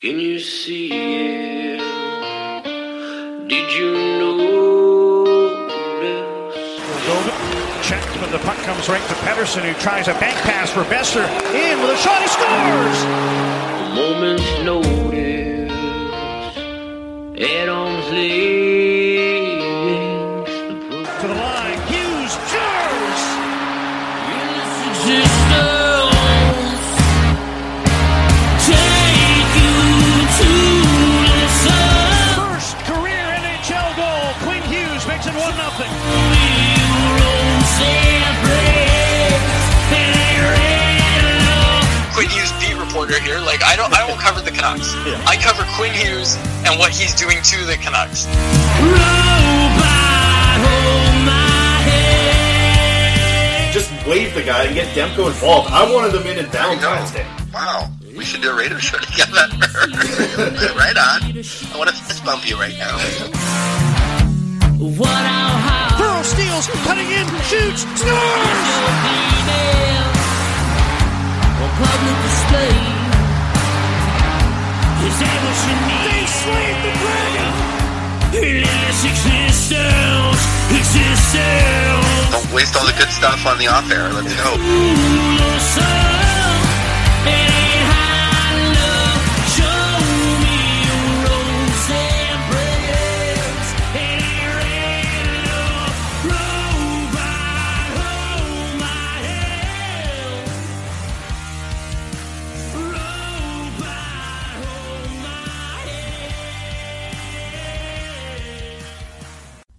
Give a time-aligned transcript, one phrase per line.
[0.00, 1.80] Can you see it?
[3.48, 5.72] Did you notice?
[7.82, 11.26] Checked, but the puck comes right to Pettersson, who tries a bank pass for Boeser.
[11.52, 13.02] In with a shot, he scores!
[13.82, 15.72] A moment's notice.
[17.42, 18.08] At arm's
[43.08, 43.40] reporter here.
[43.40, 44.94] Like I don't I don't cover the Canucks.
[45.26, 46.36] I cover Quinn Hughes
[46.66, 48.26] and what he's doing to the Canucks.
[53.72, 55.70] just wave the guy and get Demko involved.
[55.70, 57.26] I wanted them in in Valentine's Day.
[57.52, 57.90] Wow.
[58.16, 59.32] We should do a radio show together.
[60.74, 61.22] right on.
[61.22, 62.96] I want to fist bump you right now.
[65.98, 68.88] Burrow steals, cutting in, shoots, scores!
[75.08, 77.52] They slayed the dragon!
[82.30, 84.12] Don't waste all the good stuff on the off air.
[84.12, 85.97] Let's go.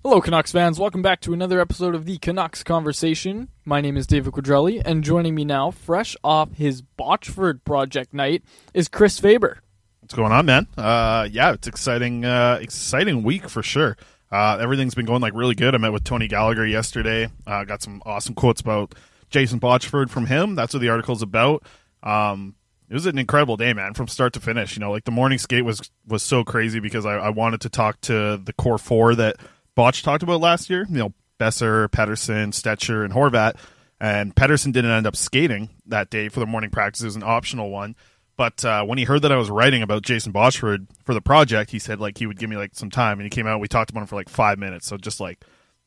[0.10, 0.80] Hello, Canucks fans.
[0.80, 3.50] Welcome back to another episode of the Canucks Conversation.
[3.64, 8.44] My name is David Quadrelli, and joining me now, fresh off his Botchford project night,
[8.74, 9.60] is Chris Faber.
[10.00, 10.66] What's going on, man?
[10.76, 12.26] Uh, yeah, it's exciting.
[12.26, 13.98] Uh, exciting week for sure.
[14.32, 15.76] Uh, everything's been going like really good.
[15.76, 17.30] I met with Tony Gallagher yesterday.
[17.46, 18.96] Uh, got some awesome quotes about
[19.30, 20.56] Jason Botchford from him.
[20.56, 21.62] That's what the article's about.
[22.02, 22.56] Um,
[22.90, 24.76] it was an incredible day, man, from start to finish.
[24.76, 27.70] You know, like the morning skate was was so crazy because I, I wanted to
[27.70, 29.36] talk to the core four that
[29.76, 30.86] Botch talked about last year.
[30.90, 33.56] You know, Boeser, Pettersson, Stecher, and Horvat.
[34.00, 37.02] And Pettersson didn't end up skating that day for the morning practice.
[37.02, 37.96] It was an optional one.
[38.38, 41.72] But uh, when he heard that I was writing about Jason Botchford for the project,
[41.72, 43.60] he said like he would give me like some time, and he came out.
[43.60, 44.88] We talked about him for like five minutes.
[44.88, 45.44] So just like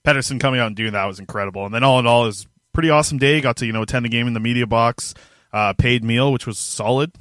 [0.07, 1.65] Pettersson coming out and doing that was incredible.
[1.65, 3.41] And then all in all, it was a pretty awesome day.
[3.41, 5.15] Got to you know attend the game in the media box,
[5.55, 7.13] uh, paid meal, which was solid.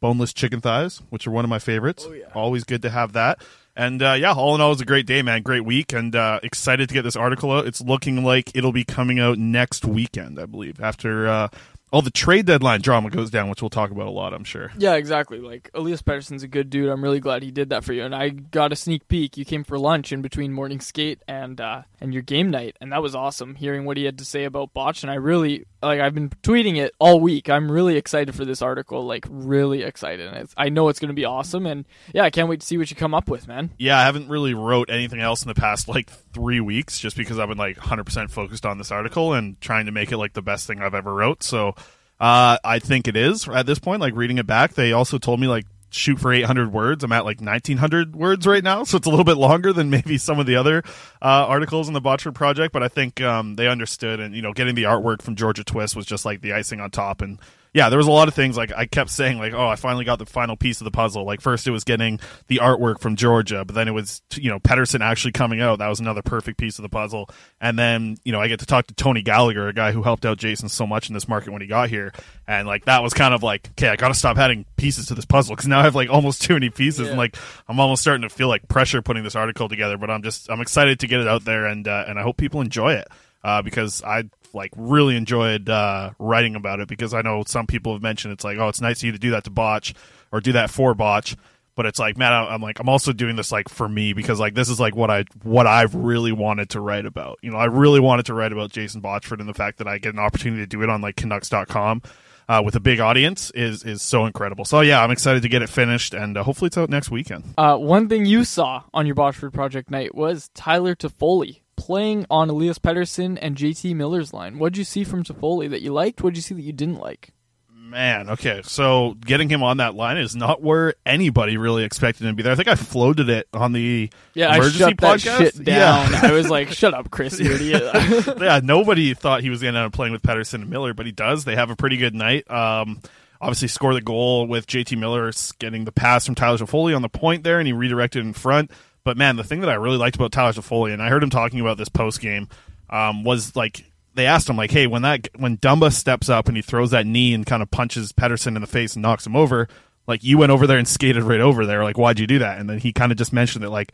[0.00, 2.06] Boneless chicken thighs, which are one of my favorites.
[2.34, 3.42] Always good to have that.
[3.76, 5.42] And uh, yeah, all in all, it was a great day, man.
[5.42, 7.66] Great week, and uh, excited to get this article out.
[7.66, 11.48] It's looking like it'll be coming out next weekend, I believe, after uh,
[11.96, 14.70] all the trade deadline drama goes down, which we'll talk about a lot, I'm sure.
[14.76, 15.38] Yeah, exactly.
[15.38, 16.90] Like Elias Pettersson's a good dude.
[16.90, 18.04] I'm really glad he did that for you.
[18.04, 19.38] And I got a sneak peek.
[19.38, 22.92] You came for lunch in between morning skate and uh, and your game night, and
[22.92, 23.54] that was awesome.
[23.54, 25.98] Hearing what he had to say about Botch, and I really like.
[25.98, 27.48] I've been tweeting it all week.
[27.48, 29.06] I'm really excited for this article.
[29.06, 30.30] Like really excited.
[30.30, 31.64] And I know it's going to be awesome.
[31.64, 33.70] And yeah, I can't wait to see what you come up with, man.
[33.78, 37.38] Yeah, I haven't really wrote anything else in the past like three weeks, just because
[37.38, 40.42] I've been like 100% focused on this article and trying to make it like the
[40.42, 41.42] best thing I've ever wrote.
[41.42, 41.74] So
[42.20, 44.00] uh, I think it is at this point.
[44.00, 47.04] Like reading it back, they also told me like shoot for 800 words.
[47.04, 50.18] I'm at like 1900 words right now, so it's a little bit longer than maybe
[50.18, 50.82] some of the other
[51.22, 52.72] uh, articles in the Botchford project.
[52.72, 55.96] But I think um, they understood, and you know, getting the artwork from Georgia Twist
[55.96, 57.38] was just like the icing on top, and
[57.76, 60.06] yeah, there was a lot of things like I kept saying like, oh, I finally
[60.06, 61.24] got the final piece of the puzzle.
[61.26, 64.58] Like first it was getting the artwork from Georgia, but then it was you know
[64.58, 65.80] Pettersson actually coming out.
[65.80, 67.28] That was another perfect piece of the puzzle.
[67.60, 70.24] And then you know I get to talk to Tony Gallagher, a guy who helped
[70.24, 72.14] out Jason so much in this market when he got here,
[72.48, 75.14] and like that was kind of like, okay, I got to stop adding pieces to
[75.14, 77.08] this puzzle because now I have like almost too many pieces, Yeah.
[77.08, 77.36] and like
[77.68, 79.98] I'm almost starting to feel like pressure putting this article together.
[79.98, 82.38] But I'm just I'm excited to get it out there, and uh, and I hope
[82.38, 83.06] people enjoy it
[83.44, 84.24] uh, because I
[84.56, 88.44] like really enjoyed uh, writing about it because I know some people have mentioned it's
[88.44, 89.94] like oh it's nice of you to do that to botch
[90.32, 91.36] or do that for botch.
[91.76, 94.54] But it's like man I'm like I'm also doing this like for me because like
[94.54, 97.38] this is like what I what I've really wanted to write about.
[97.42, 99.98] You know I really wanted to write about Jason Botchford and the fact that I
[99.98, 102.02] get an opportunity to do it on like Canucks.com
[102.48, 104.64] uh, with a big audience is is so incredible.
[104.64, 107.44] So yeah I'm excited to get it finished and uh, hopefully it's out next weekend.
[107.58, 112.50] Uh, one thing you saw on your Botchford Project night was Tyler Toffoli playing on
[112.50, 114.58] Elias Pettersson and JT Miller's line.
[114.58, 116.22] What did you see from Toffoli that you liked?
[116.22, 117.32] What did you see that you didn't like?
[117.68, 118.62] Man, okay.
[118.64, 122.42] So getting him on that line is not where anybody really expected him to be
[122.42, 122.52] there.
[122.52, 126.10] I think I floated it on the Yeah, I emergency shut that shit down.
[126.10, 126.20] Yeah.
[126.24, 127.82] I was like, "Shut up, Chris, you idiot."
[128.40, 131.06] yeah, nobody thought he was going to end up playing with Pettersson and Miller, but
[131.06, 131.44] he does.
[131.44, 132.50] They have a pretty good night.
[132.50, 133.00] Um,
[133.40, 135.30] obviously, score the goal with JT Miller
[135.60, 138.72] getting the pass from Tyler Toffoli on the point there, and he redirected in front.
[139.06, 141.30] But man, the thing that I really liked about Tyler Toffoli, and I heard him
[141.30, 142.48] talking about this post game,
[142.90, 146.56] um, was like they asked him like, "Hey, when that when Dumba steps up and
[146.56, 149.36] he throws that knee and kind of punches Pettersson in the face and knocks him
[149.36, 149.68] over,
[150.08, 151.84] like you went over there and skated right over there.
[151.84, 153.92] Like, why'd you do that?" And then he kind of just mentioned it like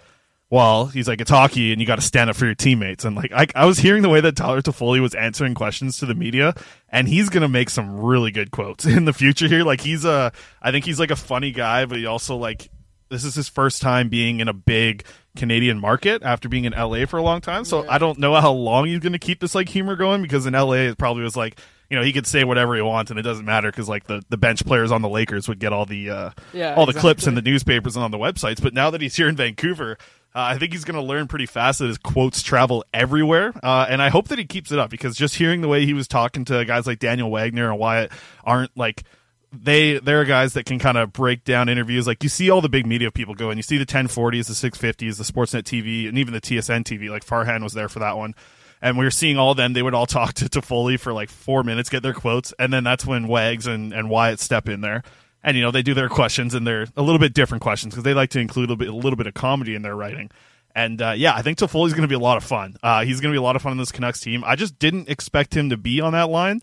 [0.49, 3.07] well, he's like, it's hockey and you got to stand up for your teammates.
[3.07, 6.05] And like, I, I was hearing the way that Tyler Toffoli was answering questions to
[6.05, 6.55] the media,
[6.91, 9.65] and he's to make some really good quotes in the future here.
[9.65, 10.31] Like, he's a,
[10.61, 12.69] I think he's like a funny guy, but he also like,
[13.13, 15.05] this is his first time being in a big
[15.37, 17.65] Canadian market after being in LA for a long time.
[17.65, 20.47] So I don't know how long he's going to keep this like humor going because
[20.47, 23.21] in LA it probably was like, you know, he could say whatever he wants and
[23.21, 25.85] it doesn't matter because like the, the bench players on the Lakers would get all
[25.85, 28.63] the uh, Yeah, all the clips in the newspapers and on the websites.
[28.63, 29.99] But now that he's here in Vancouver,
[30.35, 33.53] uh, I think he's going to learn pretty fast that his quotes travel everywhere.
[33.63, 35.93] Uh, and I hope that he keeps it up because just hearing the way he
[35.93, 38.11] was talking to guys like Daniel Wagner and Wyatt
[38.43, 39.05] Arndt like
[39.53, 42.07] they they're guys that can kind of break down interviews.
[42.07, 44.71] Like you see all the big media people go and you see the 1040s, the
[44.71, 47.11] 650s, the Sportsnet TV, and even the TSN TV.
[47.11, 48.35] Like Farhan was there for that one.
[48.81, 49.75] And we were seeing all them.
[49.75, 52.83] They would all talk to, Foley for like four minutes, get their quotes, and then
[52.83, 55.03] that's when Wags and, and Wyatt step in there.
[55.45, 58.05] And you know they do their questions, and they're a little bit different questions because
[58.05, 60.31] they like to include a, bit, a little bit of comedy in their writing.
[60.75, 62.77] And uh, yeah, I think Toffoli's going to be a lot of fun.
[62.83, 64.43] Uh, he's going to be a lot of fun on this Canucks team.
[64.47, 66.63] I just didn't expect him to be on that line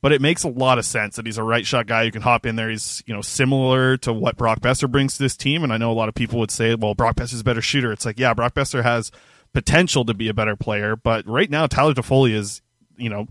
[0.00, 2.22] but it makes a lot of sense that he's a right shot guy who can
[2.22, 2.70] hop in there.
[2.70, 5.90] He's you know similar to what Brock Boeser brings to this team, and I know
[5.90, 7.92] a lot of people would say, well, Brock Boeser's a better shooter.
[7.92, 9.10] It's like, yeah, Brock Boeser has
[9.52, 12.62] potential to be a better player, but right now Tyler Toffoli is
[12.96, 13.26] you know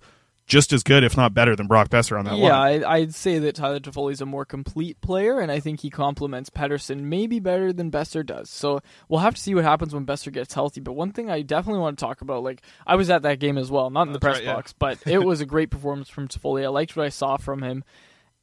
[0.45, 2.41] just as good, if not better, than Brock Boeser on that one.
[2.41, 2.83] yeah, line.
[2.83, 6.49] I, I'd say that Tyler Toffoli's a more complete player, and I think he complements
[6.49, 8.49] Pettersson maybe better than Boeser does.
[8.49, 10.81] So we'll have to see what happens when Boeser gets healthy.
[10.81, 13.57] But one thing I definitely want to talk about, like I was at that game
[13.57, 14.53] as well, not in the press right, yeah.
[14.53, 16.63] box, but it was a great performance from Toffoli.
[16.63, 17.83] I liked what I saw from him,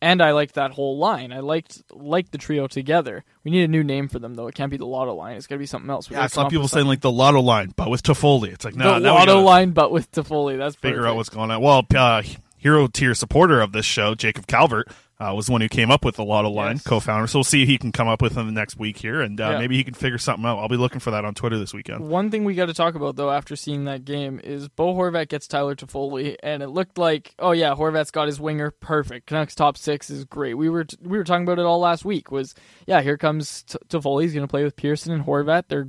[0.03, 1.33] and I liked that whole line.
[1.33, 3.25] I liked liked the trio together.
[3.45, 4.49] We need a new name for them though.
[4.49, 5.37] It can't be the Lotto line.
[5.37, 6.11] It's got to be something else.
[6.11, 6.89] We Yeah, I saw people saying something.
[6.89, 8.53] like the Lotto line, but with Toffoli.
[8.53, 10.59] It's like no, the now Lotto line, but with Toffoli.
[10.59, 11.11] That's figure perfect.
[11.11, 11.63] out what's going on.
[11.63, 12.23] Well, uh,
[12.59, 14.89] hero tier supporter of this show, Jacob Calvert,
[15.23, 16.83] uh, was the one who came up with the Lotto line, Yes.
[16.85, 17.27] co-founder.
[17.29, 19.41] So we'll see if he can come up with in the next week here, and
[19.41, 19.59] uh, Yeah.
[19.59, 20.59] maybe he can figure something out.
[20.59, 22.01] I'll be looking for that on Twitter this weekend.
[22.09, 25.29] One thing we got to talk about though after seeing that game is Bo Horvat
[25.29, 29.27] gets Tyler Toffoli, and it looked like oh yeah, Horvat's got his winger perfect.
[29.27, 30.55] Canucks top six is great.
[30.55, 32.31] We were we were talking about it all last week.
[32.31, 32.55] Was
[32.87, 34.23] yeah, here comes T- Toffoli.
[34.23, 35.65] He's going to play with Pearson and Horvat.
[35.69, 35.89] They're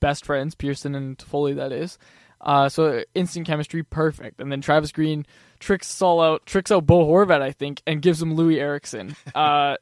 [0.00, 1.56] best friends, Pearson and Toffoli.
[1.56, 1.96] That is.
[2.40, 4.38] Uh, so instant chemistry, perfect.
[4.38, 5.24] And then Travis Green
[5.64, 9.16] tricks us all out, tricks out Bo Horvat, I think, and gives him Louis Eriksson.
[9.34, 9.76] Uh,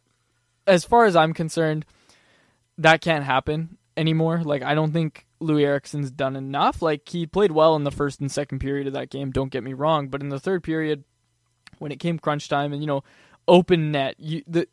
[0.66, 1.84] as far as I'm concerned,
[2.78, 4.42] that can't happen anymore.
[4.42, 6.80] Like I don't think Louis Eriksson's done enough.
[6.80, 9.64] Like he played well in the first and second period of that game, don't get
[9.64, 11.04] me wrong, but in the third period
[11.78, 13.02] when it came crunch time and you know
[13.46, 14.14] open net.
[14.18, 14.68] You the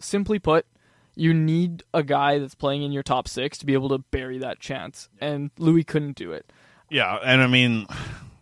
[0.00, 0.66] simply put,
[1.14, 4.38] you need a guy that's playing in your top six to be able to bury
[4.38, 6.52] that chance, and Louis couldn't do it.
[6.90, 7.86] Yeah, and I mean,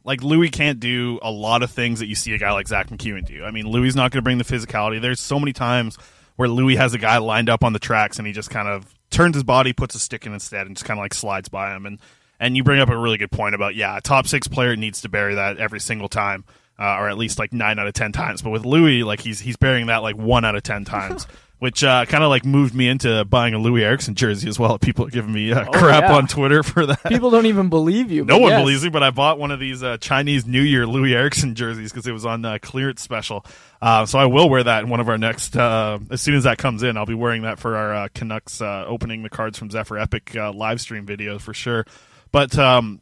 [0.06, 2.88] like Louis can't do a lot of things that you see a guy like Zach
[2.88, 3.44] MacEwen do.
[3.44, 5.00] I mean, Louis not going to bring the physicality.
[5.00, 5.98] There's so many times
[6.36, 8.94] where Louis has a guy lined up on the tracks and he just kind of
[9.10, 11.74] turns his body, puts a stick in instead, and just kind of like slides by
[11.74, 11.86] him.
[11.86, 11.98] And
[12.38, 15.00] and you bring up a really good point about yeah, a top six player needs
[15.00, 16.44] to bury that every single time.
[16.78, 19.40] Uh, or at least like nine out of ten times, but with Louis, like he's
[19.40, 21.26] he's burying that like one out of ten times,
[21.58, 24.78] which uh, kind of like moved me into buying a Louis Eriksson jersey as well.
[24.86, 26.16] People are giving me uh, Oh, crap yeah.
[26.16, 27.02] on Twitter for that.
[27.04, 28.24] People don't even believe you.
[28.24, 28.60] No one yes.
[28.60, 31.90] believes me, but I bought one of these uh, Chinese New Year Louis Eriksson jerseys
[31.92, 33.44] because it was on uh, clearance special.
[33.80, 35.56] Uh, so I will wear that in one of our next.
[35.56, 38.60] Uh, as soon as that comes in, I'll be wearing that for our uh, Canucks
[38.60, 41.86] uh, opening the cards from Zephyr Epic uh, live stream video for sure.
[42.32, 43.00] But um,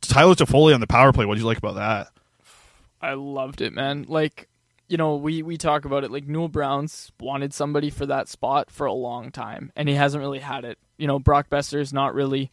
[0.00, 1.24] Tyler Toffoli on the power play.
[1.24, 2.08] What did you like about that?
[3.00, 4.06] I loved it, man.
[4.08, 4.48] Like,
[4.92, 6.10] you know, we we talk about it.
[6.10, 10.20] Like Newell Brown's wanted somebody for that spot for a long time, and he hasn't
[10.20, 10.78] really had it.
[10.98, 12.50] You know, Brock Boeser's not really,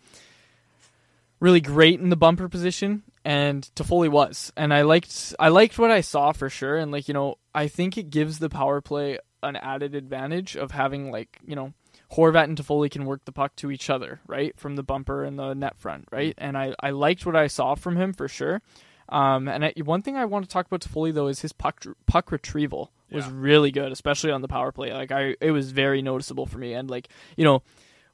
[1.42, 4.54] really great in the bumper position, and Toffoli was.
[4.56, 6.78] And I liked I liked what I saw for sure.
[6.78, 10.72] And like, you know, I think it gives the power play an added advantage of
[10.72, 11.74] having like, you know.
[12.14, 15.38] Horvat and Toffoli can work the puck to each other, right, from the bumper and
[15.38, 18.64] the net front, right, and I, I liked what I saw from him for sure.
[19.10, 21.84] Um, and I, one thing I want to talk about Toffoli though is his puck
[22.06, 23.32] puck retrieval was Yeah.
[23.34, 24.94] really good, especially on the power play.
[24.94, 26.74] Like I, it was very noticeable for me.
[26.74, 27.64] And like you know,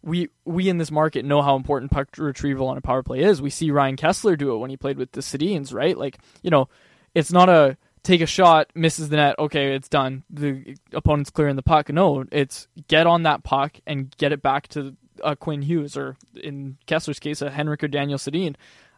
[0.01, 3.41] we we in this market know how important puck retrieval on a power play is.
[3.41, 5.97] We see Ryan Kesler do it when he played with the Sedins, right?
[5.97, 6.69] Like you know,
[7.13, 10.23] it's not a take a shot, misses the net, okay, it's done.
[10.29, 11.89] The opponent's clearing the puck.
[11.89, 16.15] No, it's get on that puck and get it back to uh, Quinn Hughes, or
[16.35, 18.55] in Kesler's case, a Henrik or Daniel Sedin.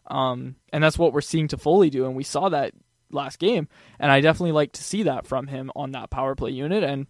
[0.08, 2.72] Um, and that's what we're seeing Toffoli do, and we saw that
[3.10, 3.68] last game.
[3.98, 6.82] And I definitely like to see that from him on that power play unit.
[6.82, 7.06] And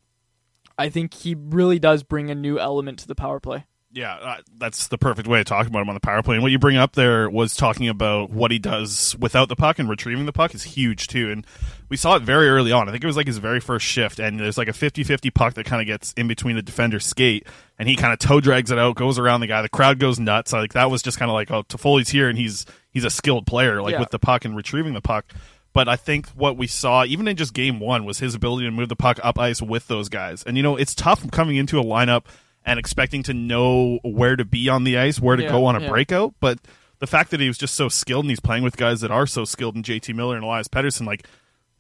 [0.77, 3.67] I think he really does bring a new element to the power play.
[3.91, 6.35] Yeah, uh, that's the perfect way to talk about him on the power play.
[6.35, 9.79] And what you bring up there was talking about what he does without the puck
[9.79, 11.31] and retrieving the puck is huge too.
[11.31, 11.47] And
[11.89, 12.87] we saw it very early on.
[12.87, 15.55] I think it was like his very first shift, and there's like a 50-50 puck
[15.55, 17.47] that kind of gets in between the defender's skate,
[17.79, 19.63] and he kind of toe drags it out, goes around the guy.
[19.63, 20.53] The crowd goes nuts.
[20.53, 23.47] Like that was just kind of like, oh, Toffoli's here, and he's he's a skilled
[23.47, 24.01] player, like Yeah.
[24.01, 25.33] with the puck and retrieving the puck.
[25.73, 28.71] But I think what we saw, even in just game one, was his ability to
[28.71, 30.43] move the puck up ice with those guys.
[30.43, 32.25] And you know, it's tough coming into a lineup
[32.69, 35.75] and expecting to know where to be on the ice, where to Yeah, go on
[35.77, 35.89] a yeah.
[35.89, 36.35] breakout.
[36.39, 36.59] But
[36.99, 39.27] the fact that he was just so skilled and he's playing with guys that are
[39.27, 41.27] so skilled in JT Miller and Elias Pettersson, like,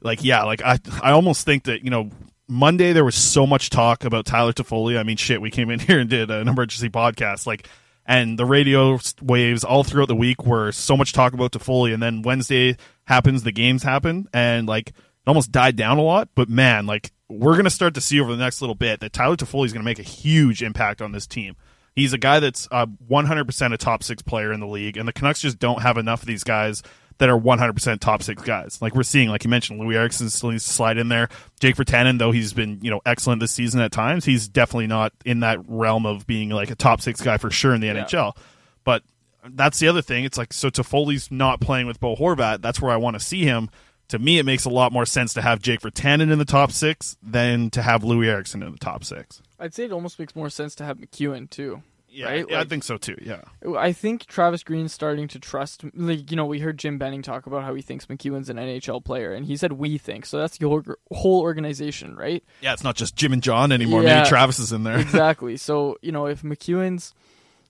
[0.00, 2.10] like yeah, like I, I almost think that you know.
[2.50, 4.98] Monday there was so much talk about Tyler Toffoli.
[4.98, 7.68] I mean, shit, we came in here and did an emergency podcast, like,
[8.06, 11.92] and the radio waves all throughout the week were so much talk about Toffoli.
[11.92, 14.94] And then Wednesday happens, the games happen, and like
[15.28, 16.28] almost died down a lot.
[16.34, 19.36] But man, like we're gonna start to see over the next little bit that Tyler
[19.36, 21.56] Toffoli is gonna make a huge impact on this team.
[21.94, 25.12] He's a guy that's uh, 100% a top six player in the league, and the
[25.12, 26.82] Canucks just don't have enough of these guys
[27.18, 28.80] that are 100% top six guys.
[28.80, 31.28] Like we're seeing, like you mentioned, Louis Eriksson still needs to slide in there.
[31.60, 35.12] Jake Virtanen, though he's been you know excellent this season at times, he's definitely not
[35.24, 38.36] in that realm of being like a top six guy for sure in the NHL.
[38.84, 39.02] But
[39.50, 40.24] that's the other thing.
[40.24, 42.62] It's like so Toffoli's not playing with Bo Horvat.
[42.62, 43.70] That's where I want to see him.
[44.08, 46.72] To me, it makes a lot more sense to have Jake Virtanen in the top
[46.72, 49.42] six than to have Louis Eriksson in the top six.
[49.58, 51.82] I'd say it almost makes more sense to have MacEwen too.
[52.24, 52.46] right?
[52.48, 53.16] yeah, I think so too.
[53.20, 53.42] Yeah.
[53.76, 55.84] I think Travis Green's starting to trust.
[55.94, 59.04] Like you know, we heard Jim Benning talk about how he thinks MacEwen's an NHL
[59.04, 60.24] player, and he said we think.
[60.24, 62.42] So that's the whole, whole organization, right?
[62.62, 64.02] Yeah, it's not just Jim and John anymore.
[64.02, 64.18] Yeah.
[64.18, 64.98] Maybe Travis is in there.
[65.00, 65.56] exactly.
[65.58, 67.12] So you know, if MacEwen's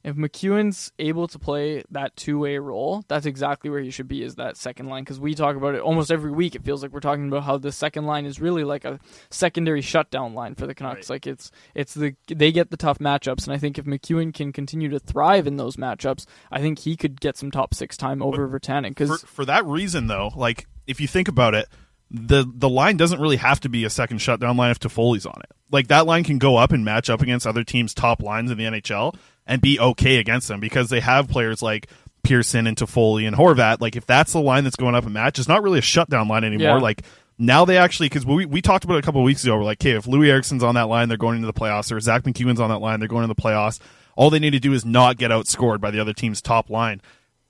[0.09, 4.23] if MacEwen's able to play that two way role, that's exactly where he should be.
[4.23, 5.05] Is that second line?
[5.05, 6.55] Because we talk about it almost every week.
[6.55, 8.99] It feels like we're talking about how the second line is really like a
[9.31, 11.11] secondary shutdown line for the Canucks.
[11.11, 14.51] Like it's it's the they get the tough matchups, and I think if MacEwen can
[14.51, 18.23] continue to thrive in those matchups, I think he could get some top six time
[18.23, 18.89] over Virtanen.
[18.89, 21.69] for, Because for that reason, though, like if you think about it,
[22.11, 25.41] the the line doesn't really have to be a second shutdown line if Toffoli's on
[25.45, 25.51] it.
[25.71, 28.57] Like that line can go up and match up against other teams' top lines in
[28.57, 29.15] the NHL
[29.49, 31.89] and be okay against them because they have players like
[32.23, 33.81] Pearson and Toffoli and Horvat.
[33.81, 36.29] Like if that's the line that's going up and match, it's not really a shutdown
[36.29, 36.77] line anymore.
[36.77, 36.83] Yeah.
[36.83, 37.03] Like
[37.39, 39.57] now they actually because we we talked about it a couple of weeks ago.
[39.57, 41.91] We're like, okay, if Louis Eriksson's on that line, they're going into the playoffs.
[41.91, 43.81] Or Zach MacEwen's on that line, they're going into the playoffs.
[44.17, 47.01] All they need to do is not get outscored by the other team's top line.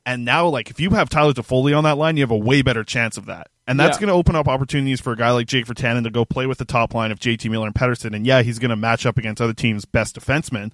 [0.04, 2.62] And now, like, if you have Tyler Toffoli on that line, you have a way
[2.62, 3.48] better chance of that.
[3.66, 4.02] And that's Yeah.
[4.02, 6.56] going to open up opportunities for a guy like Jake Virtanen to go play with
[6.58, 8.14] the top line of JT Miller and Pettersson.
[8.14, 10.70] And yeah, he's going to match up against other teams' best defensemen.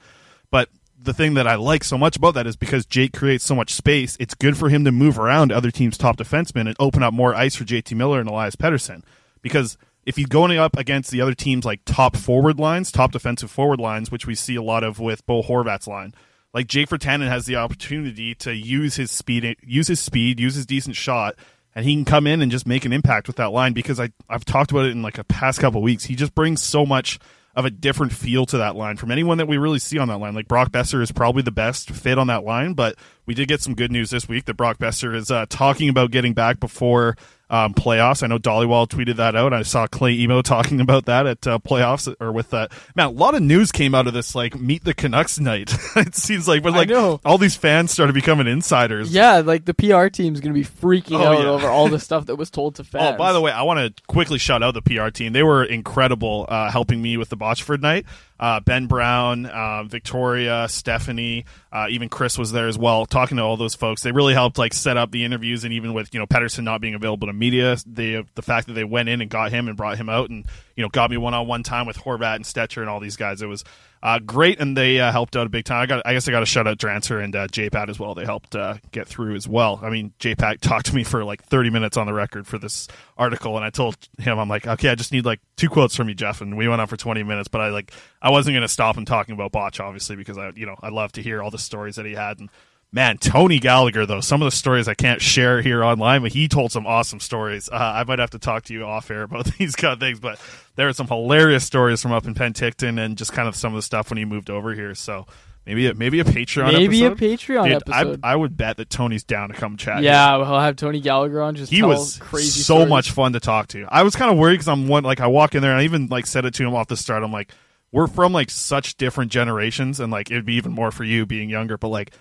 [1.05, 3.75] The thing that I like so much about that is because Jake creates so much
[3.75, 7.13] space, it's good for him to move around other teams' top defensemen and open up
[7.13, 9.03] more ice for JT Miller and Elias Pettersson.
[9.43, 13.51] because if he's going up against the other team's like top forward lines, top defensive
[13.51, 16.15] forward lines, which we see a lot of with Bo Horvat's line,
[16.53, 20.67] like Jake Virtanen has the opportunity to use his speed, use his speed, use his
[20.67, 21.35] decent shot,
[21.75, 24.11] and he can come in and just make an impact with that line because I
[24.29, 26.05] I've talked about it in like a past couple weeks.
[26.05, 27.19] He just brings so much
[27.57, 30.19] of a different feel to that line from anyone that we really see on that
[30.19, 30.35] line.
[30.35, 32.97] Like Brock Boeser is probably the best fit on that line, but
[33.27, 36.11] we did get some good news this week that Brock Boeser is uh, talking about
[36.11, 37.17] getting back before
[37.51, 38.23] um, playoffs.
[38.23, 39.53] I know Dhaliwal tweeted that out.
[39.53, 42.73] I saw Clay Emo talking about that at uh, playoffs or with that.
[42.97, 45.75] Man, a lot of news came out of this like meet the Canucks night.
[45.97, 46.91] it seems like, but like
[47.25, 49.13] all these fans started becoming insiders.
[49.13, 51.49] Yeah, like the PR team's gonna be freaking Oh, out yeah.
[51.51, 53.05] over all the stuff that was told to fans.
[53.15, 55.33] Oh, by the way, I want to quickly shout out the PR team.
[55.35, 58.07] They were incredible uh, helping me with the Botchford night.
[58.39, 63.43] Uh, ben Brown, uh, Victoria, Stephanie, uh, even Chris was there as well, talking to
[63.43, 64.03] all those folks.
[64.03, 66.81] They really helped like set up the interviews, and even with you know Pettersson not
[66.81, 69.77] being available to media, they the fact that they went in and got him and
[69.77, 72.45] brought him out, and you know got me one on one time with Horvat and
[72.45, 73.41] Stecher and all these guys.
[73.41, 73.65] It was
[74.05, 75.81] uh, great, and they uh, helped out a big time.
[75.81, 78.15] I got, I guess, I got to shout out Drancer and uh, JPAT as well.
[78.15, 79.81] They helped uh, get through as well.
[79.83, 82.87] I mean, JPAT talked to me for like 30 minutes on the record for this
[83.17, 86.11] article, and I told him, I'm like, okay, I just need like two quotes from
[86.11, 87.49] you, Jeff, and we went on for 20 minutes.
[87.49, 90.53] But I like, I wasn't going to stop him talking about Botch, obviously, because I,
[90.55, 92.41] you know, I love to hear all the stories that he had.
[92.41, 92.51] And
[92.95, 96.47] man, Tony Gallagher, though, some of the stories I can't share here online, but he
[96.47, 97.69] told some awesome stories.
[97.69, 100.21] Uh, I might have to talk to you off air about these kind of things,
[100.21, 100.41] but
[100.77, 103.79] there are some hilarious stories from up in Penticton and just kind of some of
[103.79, 104.95] the stuff when he moved over here.
[104.95, 105.27] So
[105.67, 107.19] maybe a, maybe a Patreon Maybe a episode.
[107.19, 108.21] Patreon Dude, episode.
[108.23, 110.05] I, I would bet that Tony's down to come chat.
[110.05, 111.57] yeah, we'll have Tony Gallagher on.
[111.57, 112.89] Just He was crazy so stories.
[112.89, 113.87] much fun to talk to.
[113.89, 115.85] I was kind of worried because I'm one like I walk in there and I
[115.85, 117.25] even like said it to him off the start.
[117.25, 117.51] I'm like,
[117.91, 121.49] we're from like such different generations, and like it'd be even more for you being
[121.49, 121.77] younger.
[121.79, 122.13] But like,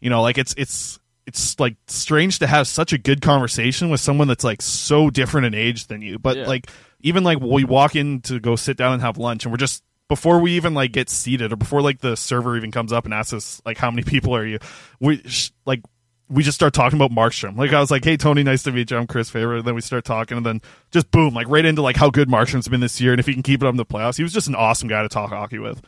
[0.00, 4.00] you know, like it's it's it's like strange to have such a good conversation with
[4.00, 6.18] someone that's like so different in age than you.
[6.18, 6.46] But Yeah.
[6.46, 9.58] like even like we walk in to go sit down and have lunch, and we're
[9.58, 13.04] just before we even like get seated or before like the server even comes up
[13.04, 14.58] and asks us like how many people are you,
[15.00, 15.82] we sh- like
[16.30, 17.56] we just start talking about Markstrom.
[17.56, 18.96] Like I was like, "Hey Tony, nice to meet you.
[18.96, 21.82] I'm Chris Faber." And then we start talking, and then just boom, like right into
[21.82, 23.76] like how good Markstrom's been this year, and if he can keep it up in
[23.76, 24.16] the playoffs.
[24.16, 25.82] He was just an awesome guy to talk hockey with.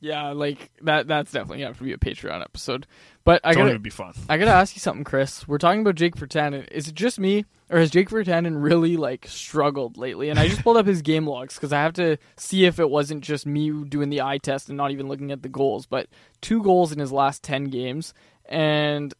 [0.00, 1.06] Yeah, like that.
[1.08, 2.86] That's definitely gonna have to be a Patreon episode.
[3.24, 4.12] But I gotta, would be fun.
[4.28, 5.48] I gotta ask you something, Chris.
[5.48, 6.70] We're talking about Jake Virtanen.
[6.70, 10.28] Is it just me, or has Jake Virtanen really like struggled lately?
[10.28, 12.90] And I just pulled up his game logs because I have to see if it
[12.90, 15.86] wasn't just me doing the eye test and not even looking at the goals.
[15.86, 16.08] But
[16.42, 18.12] two goals in his last ten games,
[18.46, 19.14] and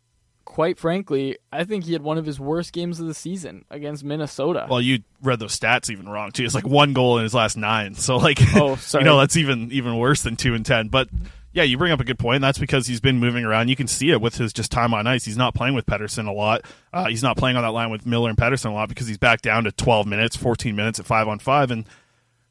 [0.45, 4.05] quite frankly, I think he had one of his worst games of the season against
[4.05, 4.67] Minnesota.
[4.69, 6.45] Well, you read those stats even wrong too.
[6.45, 7.95] It's like one goal in his last nine.
[7.95, 9.03] So like, Oh, sorry.
[9.05, 10.88] you know that's even even worse than two and ten.
[10.88, 11.25] But mm-hmm.
[11.55, 12.40] Yeah, you bring up a good point.
[12.40, 13.69] That's because he's been moving around.
[13.69, 15.25] You can see it with his just time on ice.
[15.25, 16.62] He's not playing with Pettersson a lot.
[16.93, 19.19] Uh, he's not playing on that line with Miller and Pettersson a lot because he's
[19.19, 21.87] back down to twelve minutes, fourteen minutes at five on five, and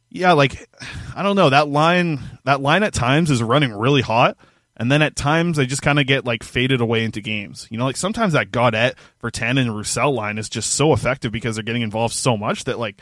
[0.09, 0.69] yeah, like
[1.15, 2.19] I don't know that line.
[2.45, 4.37] That line at times is running really hot,
[4.77, 7.67] and then at times they just kind of get like faded away into games.
[7.69, 11.55] You know, like sometimes that Gaudette, Virtanen, and Roussel line is just so effective because
[11.57, 13.01] they're getting involved so much that like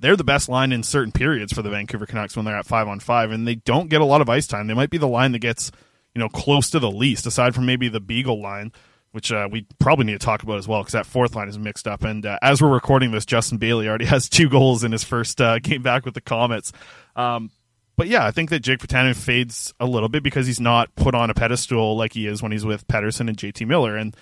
[0.00, 2.88] they're the best line in certain periods for the Vancouver Canucks when they're at five
[2.88, 4.66] on five, and they don't get a lot of ice time.
[4.66, 5.70] They might be the line that gets
[6.14, 8.72] you know close to the least, aside from maybe the Beagle line.
[9.12, 11.58] Which uh, we probably need to talk about as well because that fourth line is
[11.58, 12.04] mixed up.
[12.04, 15.40] And uh, as we're recording this, Justin Bailey already has two goals in his first
[15.40, 16.72] uh, game back with the Comets.
[17.16, 17.50] Um,
[17.96, 21.16] but yeah, I think that Jake Virtanen fades a little bit because he's not put
[21.16, 23.96] on a pedestal like he is when he's with Pettersson and JT Miller.
[23.96, 24.16] And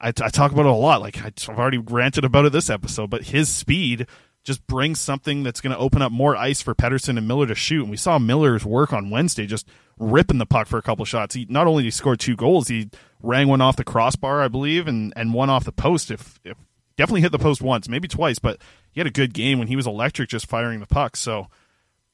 [0.00, 1.02] I, I talk about it a lot.
[1.02, 4.06] Like I've already ranted about it this episode, but his speed
[4.46, 7.54] just bring something that's going to open up more ice for Pettersson and Miller to
[7.56, 7.82] shoot.
[7.82, 9.66] And we saw Miller's work on Wednesday, just
[9.98, 11.34] ripping the puck for a couple shots.
[11.34, 12.88] He not only he scored two goals, he
[13.20, 16.12] rang one off the crossbar, I believe, and and one off the post.
[16.12, 16.56] If, if
[16.96, 18.60] definitely hit the post once, maybe twice, but
[18.92, 21.16] he had a good game when he was electric, just firing the puck.
[21.16, 21.48] So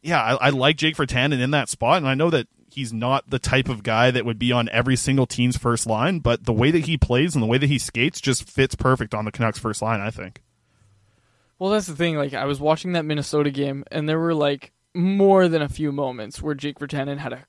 [0.00, 3.28] yeah, I, I like Jake Virtanen in that spot, and I know that he's not
[3.28, 6.52] the type of guy that would be on every single team's first line, but the
[6.54, 9.32] way that he plays and the way that he skates just fits perfect on the
[9.32, 10.00] Canucks' first line.
[10.00, 10.42] I think.
[11.62, 12.16] Well, that's the thing.
[12.16, 15.92] Like, I was watching that Minnesota game, and there were like more than a few
[15.92, 17.44] moments where Jake Virtanen had a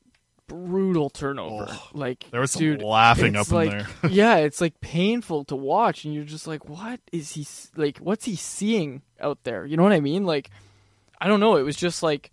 [0.46, 1.76] brutal turnover.
[1.94, 3.88] like, there was some dude, laughing up in there.
[4.12, 7.98] yeah, it's like painful to watch, and you're just like, what is he like?
[7.98, 9.66] What's he seeing out there?
[9.66, 10.26] You know what I mean?
[10.26, 10.52] Like,
[11.20, 11.56] I don't know.
[11.56, 12.32] It was just like,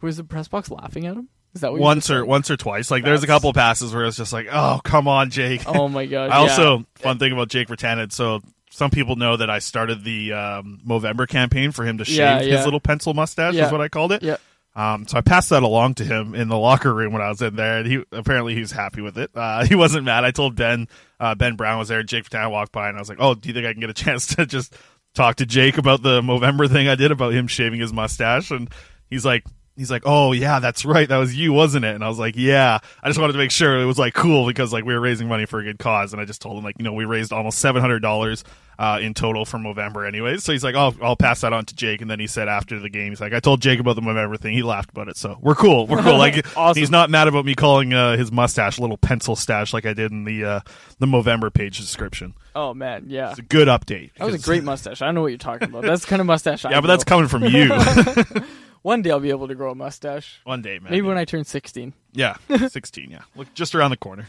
[0.00, 1.28] was the press box laughing at him?
[1.52, 4.04] Is that what Once or once or twice, like there's a couple of passes where
[4.04, 5.64] it's just like, oh come on, Jake.
[5.66, 6.30] Oh my god!
[6.30, 6.84] I also yeah.
[6.94, 8.12] fun thing about Jake Virtanen.
[8.12, 8.40] So
[8.76, 12.40] some people know that I started the um, Movember campaign for him to shave Yeah,
[12.42, 12.56] yeah.
[12.56, 13.54] his little pencil mustache.
[13.54, 13.66] Yeah.
[13.66, 14.22] Is what I called it.
[14.22, 14.36] Yeah.
[14.74, 17.40] Um, so I passed that along to him in the locker room when I was
[17.40, 19.30] in there, and he apparently he was happy with it.
[19.34, 20.24] Uh, he wasn't mad.
[20.24, 22.00] I told Ben, uh, Ben Brown was there.
[22.00, 23.80] And Jake Virtanen walked by, and I was like, "Oh, do you think I can
[23.80, 24.76] get a chance to just
[25.14, 28.68] talk to Jake about the Movember thing I did about him shaving his mustache, and
[29.08, 29.44] he's like,
[29.76, 31.94] he's like, oh yeah, that's right, that was you, wasn't it?
[31.94, 32.78] And I was like, yeah.
[33.02, 35.28] I just wanted to make sure it was like cool because like we were raising
[35.28, 37.32] money for a good cause, and I just told him like, you know, we raised
[37.32, 38.44] almost seven hundred dollars.
[38.78, 40.44] Uh, in total from Movember, anyways.
[40.44, 42.78] So he's like, "I'll I'll pass that on to Jake." And then he said after
[42.78, 44.52] the game, he's like, "I told Jake about the Movember thing.
[44.52, 45.86] He laughed about it, so we're cool.
[45.86, 46.18] We're cool.
[46.18, 46.78] Like Awesome.
[46.78, 49.94] he's not mad about me calling uh, his mustache a little pencil stash like I
[49.94, 50.60] did in the uh,
[50.98, 52.34] the Movember page description.
[52.54, 53.30] Oh man, yeah.
[53.30, 54.10] It's a good update.
[54.18, 55.00] That was a great mustache.
[55.00, 55.82] I don't know what you're talking about.
[55.82, 57.70] That's the kind of mustache I Yeah, but that's coming from you.
[58.82, 60.40] One day I'll be able to grow a mustache.
[60.44, 60.90] One day, man.
[60.92, 61.92] Maybe when I turn 16.
[62.12, 62.36] Yeah,
[62.68, 63.10] sixteen.
[63.10, 64.28] Yeah, look just around the corner.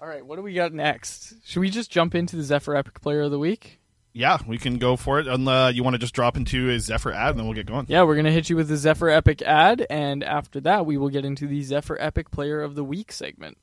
[0.00, 1.34] All right, what do we got next?
[1.44, 3.78] Should we just jump into the Zephyr Epic Player of the Week?
[4.14, 5.26] Yeah, we can go for it.
[5.28, 7.66] And uh, you want to just drop into a Zephyr ad, and then we'll get
[7.66, 7.86] going.
[7.88, 10.98] Yeah, we're going to hit you with the Zephyr Epic ad, and after that, we
[10.98, 13.56] will get into the Zephyr Epic Player of the Week segment.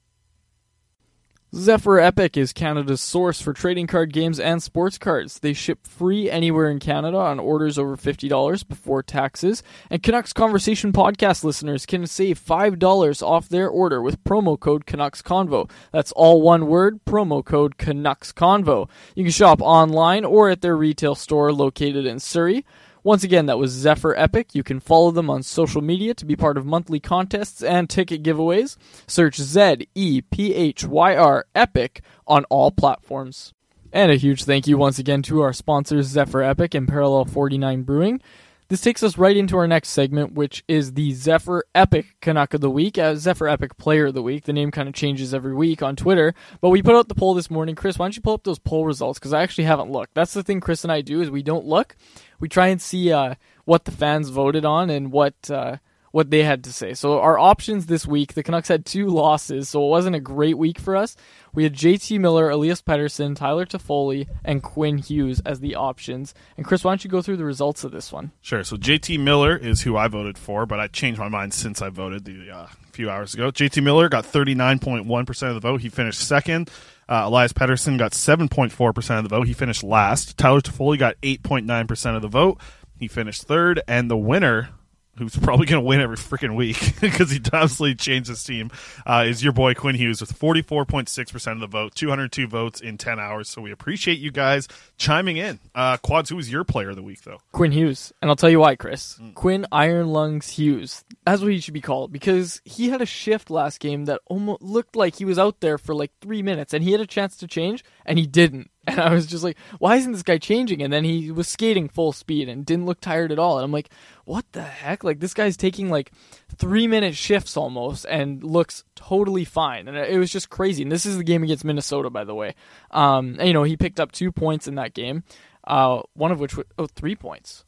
[1.56, 5.40] Zephyr Epic is Canada's source for trading card games and sports cards.
[5.40, 9.64] They ship free anywhere in Canada on orders over $50 before taxes.
[9.90, 15.24] And Canucks Conversation podcast listeners can save $5 off their order with promo code Canucks
[15.24, 15.68] Convo.
[15.92, 18.88] That's all one word, promo code Canucks Convo.
[19.16, 22.64] You can shop online or at their retail store located in Surrey.
[23.04, 24.54] Once again, that was Zephyr Epic.
[24.54, 28.24] You can follow them on social media to be part of monthly contests and ticket
[28.24, 28.78] giveaways.
[29.08, 33.54] Search Z E P H Y R Epic on all platforms.
[33.92, 37.84] And a huge thank you once again to our sponsors, Zephyr Epic and Parallel 49
[37.84, 38.22] Brewing.
[38.70, 42.62] This takes us right into our next segment, which is the Zephyr Epic Canuck of
[42.62, 44.44] the Week, uh, Zephyr Epic Player of the Week.
[44.44, 47.34] The name kind of changes every week on Twitter, but we put out the poll
[47.34, 47.74] this morning.
[47.74, 49.18] Chris, why don't you pull up those poll results?
[49.18, 50.14] Because I actually haven't looked.
[50.14, 51.96] That's the thing Chris and I do is we don't look.
[52.40, 55.78] We try and see uh, what the fans voted on and what uh,
[56.12, 56.94] what they had to say.
[56.94, 60.58] So our options this week, the Canucks had two losses, so it wasn't a great
[60.58, 61.16] week for us.
[61.54, 66.34] We had JT Miller, Elias Pettersson, Tyler Toffoli, and Quinn Hughes as the options.
[66.58, 68.32] And Chris, why don't you go through the results of this one?
[68.42, 68.64] Sure.
[68.64, 71.90] So JT Miller is who I voted for, but I changed my mind since I
[71.90, 73.52] voted the uh, few hours ago.
[73.52, 75.82] JT Miller got 39.1% of the vote.
[75.82, 76.70] He finished second.
[77.10, 79.48] Uh, Elias Pettersson got 7.4% of the vote.
[79.48, 80.38] He finished last.
[80.38, 82.60] Tyler Toffoli got 8.9% of the vote.
[83.00, 83.82] He finished third.
[83.88, 84.70] And the winner,
[85.18, 88.72] who's probably going to win every freaking week because he obviously changed his team,
[89.06, 93.20] uh, is your boy Quinn Hughes with 44.6% of the vote, 202 votes in 10
[93.20, 93.50] hours.
[93.50, 94.68] So we appreciate you guys
[94.98, 95.60] chiming in.
[95.76, 97.40] Uh, Quads, who was your player of the week, though?
[97.52, 98.14] Quinn Hughes.
[98.22, 99.20] And I'll tell you why, Chris.
[99.36, 101.04] Quinn Iron Lungs Hughes.
[101.26, 104.62] That's what he should be called because he had a shift last game that almost
[104.62, 107.38] looked like he was out there for like three minutes and he had a chance
[107.38, 108.72] to change and he didn't.
[109.00, 110.82] And I was just like, why isn't this guy changing?
[110.82, 113.58] And then he was skating full speed and didn't look tired at all.
[113.58, 113.90] And I'm like,
[114.26, 115.04] what the heck?
[115.04, 116.12] Like, this guy's taking like
[116.58, 119.88] three minute shifts almost and looks totally fine.
[119.88, 120.84] And it was just crazy.
[120.84, 122.56] And this is the game against Minnesota, by the way.
[122.92, 125.24] Um, and, you know, he picked up two points in that game,
[125.66, 127.66] uh, one of which was, oh, three points.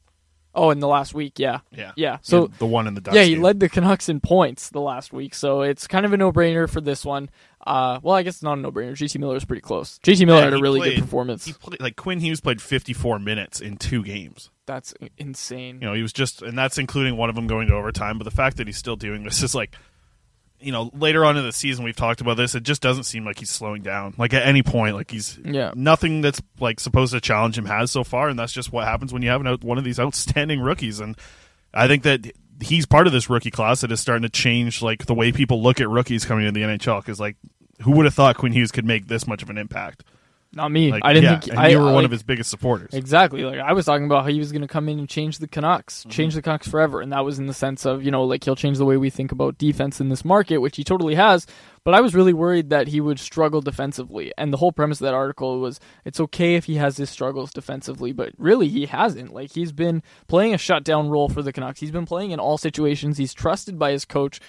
[0.54, 1.60] Oh, in the last week, yeah.
[1.72, 1.94] Yeah.
[1.96, 2.18] Yeah.
[2.22, 3.42] So the one in the Ducks Yeah, he game.
[3.42, 6.82] led the Canucks in points the last week, so it's kind of a no-brainer for
[6.82, 7.30] this one.
[7.66, 8.92] Uh, well, I guess it's not a no-brainer.
[8.92, 10.00] JT Miller is pretty close.
[10.04, 11.46] JT Miller Yeah, had a really played- good performance.
[11.46, 14.50] He played, like Quinn Hughes played 54 minutes in two games.
[14.66, 15.80] That's insane.
[15.82, 18.18] You know, he was just, and that's including one of them going to overtime.
[18.18, 19.76] But the fact that he's still doing this is like,
[20.62, 22.56] you know, later on in the season we've talked about this.
[22.56, 24.14] It just doesn't seem like he's slowing down.
[24.18, 25.72] Like at any point, like he's Yeah.
[25.76, 29.12] nothing that's like supposed to challenge him has so far, and that's just what happens
[29.14, 31.00] when you have an out, one of these outstanding rookies.
[31.00, 31.18] And
[31.74, 35.06] I think that he's part of this rookie class that is starting to change like
[35.06, 37.00] the way people look at rookies coming into the NHL.
[37.02, 37.38] Because like,
[37.82, 40.04] who would have thought Quinn Hughes could make this much of an impact?
[40.54, 40.92] Not me.
[40.92, 42.94] Like, I didn't yeah, think I, you were one like- of his biggest supporters.
[42.94, 43.44] Exactly.
[43.44, 45.48] Like I was talking about how he was going to come in and change the
[45.48, 46.10] Canucks, mm-hmm.
[46.10, 48.56] change the Canucks forever, and that was in the sense of you know like he'll
[48.56, 51.48] change the way we think about defense in this market, which he totally has.
[51.86, 55.06] But I was really worried that he would struggle defensively, and the whole premise of
[55.06, 59.34] that article was it's okay if he has his struggles defensively, but really he hasn't.
[59.34, 61.80] Like he's been playing a shutdown role for the Canucks.
[61.80, 63.18] He's been playing in all situations.
[63.18, 64.42] He's trusted by his coach.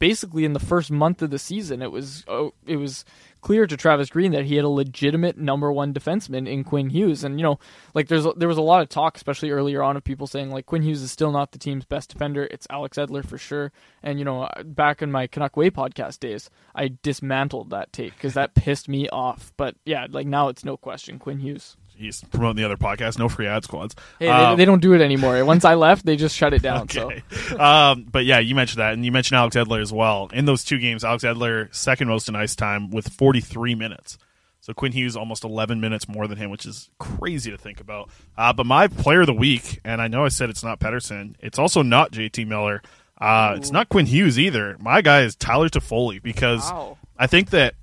[0.00, 3.04] Basically, in the first month of the season, it was oh, it was
[3.46, 7.22] clear to Travis Green that he had a legitimate number one defenseman in Quinn Hughes,
[7.22, 7.60] and you know,
[7.94, 10.66] like there's there was a lot of talk, especially earlier on, of people saying like
[10.66, 12.48] Quinn Hughes is still not the team's best defender.
[12.50, 13.70] It's Alex Edler for sure.
[14.02, 18.14] And you know, uh, back in my Canuck Way podcast days, I dismantled that take
[18.14, 19.52] because that pissed me off.
[19.56, 21.76] But yeah, like now it's no question Quinn Hughes.
[21.96, 23.18] He's promoting the other podcast.
[23.18, 23.94] No free ad squads.
[24.18, 25.44] Hey, Um, they, they don't do it anymore.
[25.44, 26.88] Once I left, they just shut it down.
[26.88, 27.10] So
[27.58, 30.28] um, but yeah, you mentioned that, and you mentioned Alex Edler as well.
[30.32, 34.18] In those two games, Alex Edler second most in ice time with 43 minutes.
[34.60, 38.10] So Quinn Hughes almost 11 minutes more than him, which is crazy to think about.
[38.36, 41.36] Uh, but my player of the week, and I know I said it's not Pettersson,
[41.38, 42.82] it's also not JT Miller.
[43.18, 44.76] Uh, it's not Quinn Hughes either.
[44.80, 46.98] My guy is Tyler Toffoli because Wow.
[47.16, 47.74] I think that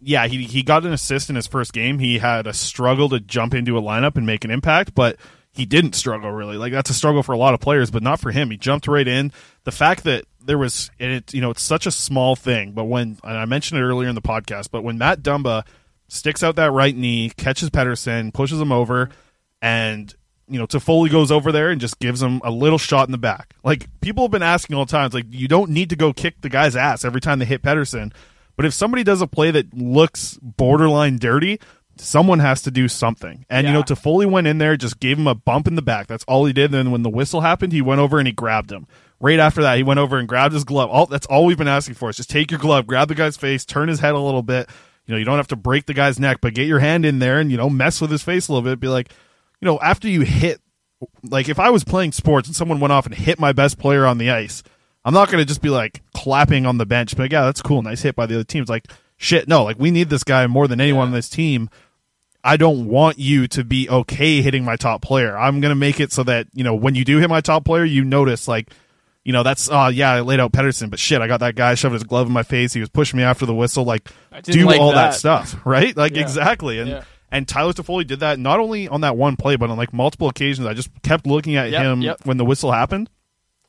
[0.00, 1.98] yeah, he he got an assist in his first game.
[1.98, 5.16] He had a struggle to jump into a lineup and make an impact, but
[5.52, 6.56] he didn't struggle really.
[6.56, 8.50] Like that's a struggle for a lot of players, but not for him.
[8.50, 9.32] He jumped right in.
[9.64, 12.84] The fact that there was, and it, you know, it's such a small thing, but
[12.84, 15.66] when and I mentioned it earlier in the podcast, but when Matt Dumba
[16.06, 19.10] sticks out that right knee, catches Pettersson, pushes him over,
[19.60, 20.14] and
[20.48, 23.18] you know, Toffoli goes over there and just gives him a little shot in the
[23.18, 23.54] back.
[23.64, 26.40] Like people have been asking all the time, like you don't need to go kick
[26.40, 28.12] the guy's ass every time they hit Pettersson.
[28.58, 31.60] But if somebody does a play that looks borderline dirty,
[31.96, 33.46] someone has to do something.
[33.48, 36.08] And you know, Toffoli went in there, just gave him a bump in the back.
[36.08, 36.66] That's all he did.
[36.66, 38.88] And then when the whistle happened, he went over and he grabbed him.
[39.20, 40.90] Right after that, he went over and grabbed his glove.
[40.90, 43.36] All that's all we've been asking for is just take your glove, grab the guy's
[43.36, 44.68] face, turn his head a little bit.
[45.06, 47.20] You know, you don't have to break the guy's neck, but get your hand in
[47.20, 48.80] there and you know mess with his face a little bit.
[48.80, 49.12] Be like,
[49.60, 50.60] you know, after you hit,
[51.22, 54.04] like if I was playing sports and someone went off and hit my best player
[54.04, 54.64] on the ice,
[55.08, 57.80] I'm not going to just be like clapping on the bench, but yeah, that's cool,
[57.80, 58.60] nice hit by the other team.
[58.60, 59.48] It's like shit.
[59.48, 61.70] No, like we need this guy more than anyone on this team.
[62.44, 65.34] I don't want you to be okay hitting my top player.
[65.34, 67.64] I'm going to make it so that, you know, when you do hit my top
[67.64, 68.70] player, you notice like,
[69.24, 71.74] you know, that's uh yeah, I laid out Pettersson, but shit, I got that guy
[71.74, 72.74] shoved his glove in my face.
[72.74, 74.10] He was pushing me after the whistle like
[74.42, 75.12] do like all that.
[75.12, 75.14] that.
[75.14, 75.96] stuff, right?
[75.96, 76.20] Like Yeah.
[76.22, 76.80] exactly.
[76.80, 77.04] And Yeah.
[77.32, 80.28] and Tyler Toffoli did that not only on that one play, but on like multiple
[80.28, 80.66] occasions.
[80.66, 82.18] I just kept looking at Yep, him yep.
[82.24, 83.08] when the whistle happened.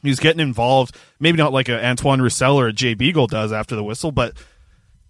[0.01, 3.51] He was getting involved, maybe not like a Antoine Roussel or a Jay Beagle does
[3.51, 4.33] after the whistle, but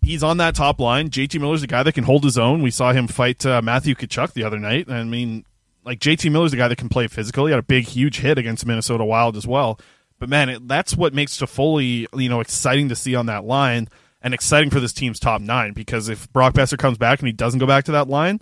[0.02, 1.10] he's on that top line.
[1.10, 2.62] JT Miller's a guy that can hold his own.
[2.62, 4.90] We saw him fight uh, Matthew Tkachuk the other night.
[4.90, 5.46] I mean,
[5.86, 7.46] like JT Miller's a guy that can play physical.
[7.46, 9.80] He had a big, huge hit against Minnesota Wild as well.
[10.18, 13.88] But man, it, that's what makes Toffoli, you know, exciting to see on that line
[14.22, 15.74] and exciting for this team's top nine.
[15.74, 18.40] Because if Brock Boeser comes back and he doesn't go back to that line,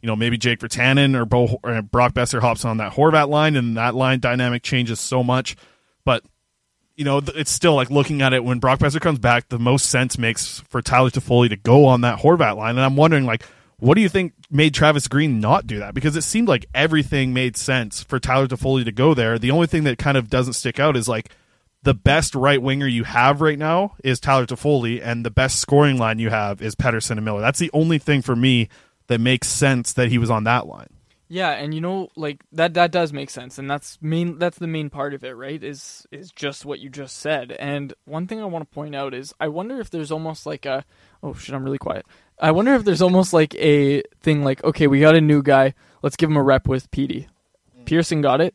[0.00, 3.56] you know, maybe Jake Virtanen or, Bo, or Brock Boeser hops on that Horvat line,
[3.56, 5.56] and that line dynamic changes so much.
[6.98, 9.88] You know, it's still like looking at it when Brock Boeser comes back, the most
[9.88, 12.70] sense makes for Tyler Toffoli to go on that Horvat line.
[12.76, 13.44] And I'm wondering, like,
[13.78, 15.94] what do you think made Travis Green not do that?
[15.94, 19.38] Because it seemed like everything made sense for Tyler Toffoli to go there.
[19.38, 21.30] The only thing that kind of doesn't stick out is like
[21.84, 25.98] the best right winger you have right now is Tyler Toffoli, and the best scoring
[25.98, 27.40] line you have is Pettersson and Miller.
[27.40, 28.68] That's the only thing for me
[29.06, 30.97] that makes sense that he was on that line.
[31.28, 34.66] Yeah, and you know, like that that does make sense, and that's main that's the
[34.66, 35.62] main part of it, right?
[35.62, 37.52] Is is just what you just said.
[37.52, 40.64] And one thing I want to point out is I wonder if there's almost like
[40.64, 40.84] a
[41.22, 42.06] oh shit, I'm really quiet.
[42.40, 45.74] I wonder if there's almost like a thing like okay, we got a new guy,
[46.02, 47.28] let's give him a rep with Petey.
[47.78, 47.84] Mm.
[47.84, 48.54] Pearson got it.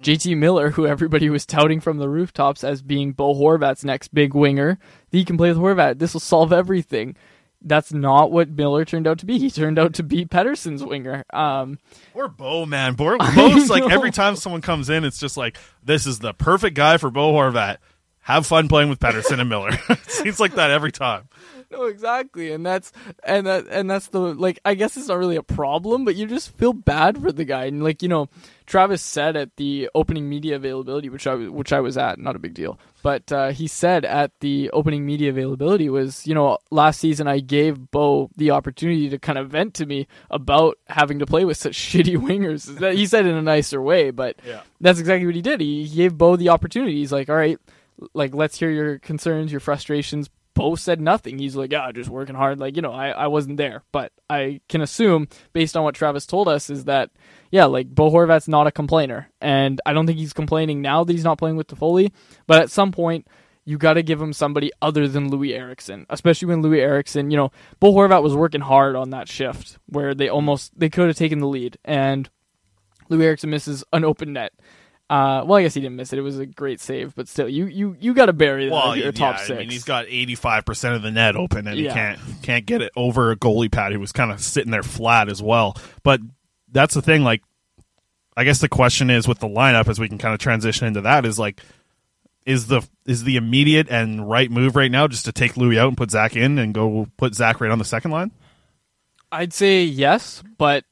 [0.00, 0.04] Mm.
[0.04, 4.32] JT Miller, who everybody was touting from the rooftops as being Bo Horvat's next big
[4.32, 4.78] winger,
[5.10, 5.98] that he can play with Horvat.
[5.98, 7.16] This will solve everything.
[7.64, 9.38] That's not what Miller turned out to be.
[9.38, 11.24] He turned out to be Pettersson's winger.
[11.32, 11.78] Um,
[12.12, 12.94] Poor Bo, man.
[12.96, 16.76] Bo, Bo's like every time someone comes in, it's just like this is the perfect
[16.76, 17.78] guy for Bo Horvat.
[18.20, 19.70] Have fun playing with Pettersson and Miller.
[19.88, 21.28] it seems like that every time.
[21.72, 22.92] No, exactly, and that's
[23.24, 24.60] and that and that's the like.
[24.64, 27.64] I guess it's not really a problem, but you just feel bad for the guy,
[27.64, 28.28] and like you know,
[28.66, 32.36] Travis said at the opening media availability, which I was- which I was at, not
[32.36, 36.58] a big deal, but uh, he said at the opening media availability was you know
[36.70, 41.18] last season I gave Bo the opportunity to kind of vent to me about having
[41.20, 42.66] to play with such shitty wingers.
[42.80, 44.60] That he said in a nicer way, but Yeah.
[44.80, 45.60] that's exactly what he did.
[45.60, 46.96] He, he gave Bo the opportunity.
[46.96, 47.58] He's like, all right,
[48.14, 50.28] like let's hear your concerns, your frustrations.
[50.54, 51.38] Bo said nothing.
[51.38, 52.60] He's like, yeah, just working hard.
[52.60, 56.26] Like, you know, I, I wasn't there, but I can assume based on what Travis
[56.26, 57.10] told us is that,
[57.50, 59.30] yeah, like Bo Horvat's not a complainer.
[59.40, 62.12] And I don't think he's complaining now that he's not playing with Toffoli,
[62.46, 63.26] but at some point,
[63.64, 67.36] you got to give him somebody other than Louis Eriksson, especially when Louis Eriksson, you
[67.36, 71.16] know, Bo Horvat was working hard on that shift where they almost, they could have
[71.16, 72.28] taken the lead and
[73.08, 74.52] Louis Eriksson misses an open net.
[75.12, 76.18] Uh, well, I guess he didn't miss it.
[76.18, 78.72] It was a great save, but still, you you you got to bury that.
[78.72, 81.36] Well, if you're yeah, top I mean, he's got eighty five percent of the net
[81.36, 84.40] open, and he can't can't get it over a goalie pad who was kind of
[84.40, 85.76] sitting there flat as well.
[86.02, 86.22] But
[86.70, 87.24] that's the thing.
[87.24, 87.42] Like,
[88.38, 91.02] I guess the question is with the lineup, as we can kind of transition into
[91.02, 91.60] that, is like,
[92.46, 95.88] is the is the immediate and right move right now just to take Louis out
[95.88, 98.30] and put Zach in and go put Zach right on the second line?
[99.30, 100.86] I'd say yes, but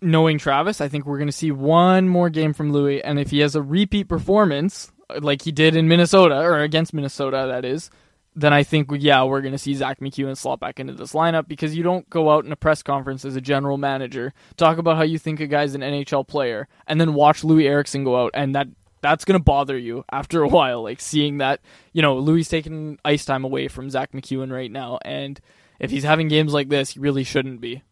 [0.00, 3.30] knowing Travis, I think we're going to see one more game from Louis, and if
[3.30, 7.90] he has a repeat performance like he did in Minnesota or against Minnesota, that is,
[8.38, 11.48] then I think yeah we're going to see Zach MacEwen slot back into this lineup
[11.48, 14.96] because you don't go out in a press conference as a general manager talk about
[14.96, 18.30] how you think a guy's an NHL player and then watch Louis Eriksson go out
[18.34, 18.68] and that.
[19.00, 21.60] That's gonna bother you after a while, like seeing that
[21.92, 25.40] you know Louis taking ice time away from Zach MacEwen right now, and
[25.78, 27.84] if he's having games like this, he really shouldn't be.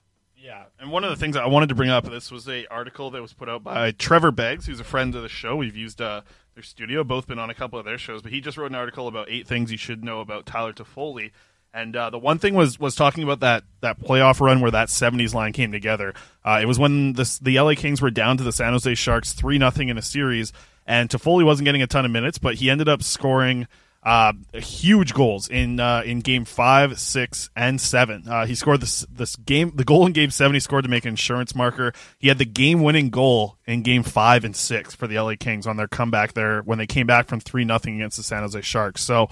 [0.46, 3.11] Yeah, and one of the things I wanted to bring up, this was a article
[3.11, 5.56] that was put out by Trevor Beggs, who's a friend of the show.
[5.56, 6.20] We've used uh,
[6.54, 8.76] their studio, both been on a couple of their shows, but he just wrote an
[8.76, 11.32] article about eight things you should know about Tyler Toffoli.
[11.74, 14.87] And uh, the one thing was was talking about that that playoff run where that
[14.87, 16.14] '70s line came together.
[16.44, 19.32] Uh, it was when the the LA Kings were down to the San Jose Sharks
[19.32, 20.52] three nothing in a series,
[20.87, 23.66] and Toffoli wasn't getting a ton of minutes, but he ended up scoring
[24.06, 28.22] uh, huge goals in uh, in game five, six, and seven.
[28.28, 30.54] Uh, he scored this this game the goal in game seven.
[30.54, 31.92] He scored to make an insurance marker.
[32.16, 35.66] He had the game winning goal in game five and six for the LA Kings
[35.66, 38.60] on their comeback there when they came back from three nothing against the San Jose
[38.62, 39.02] Sharks.
[39.02, 39.28] So.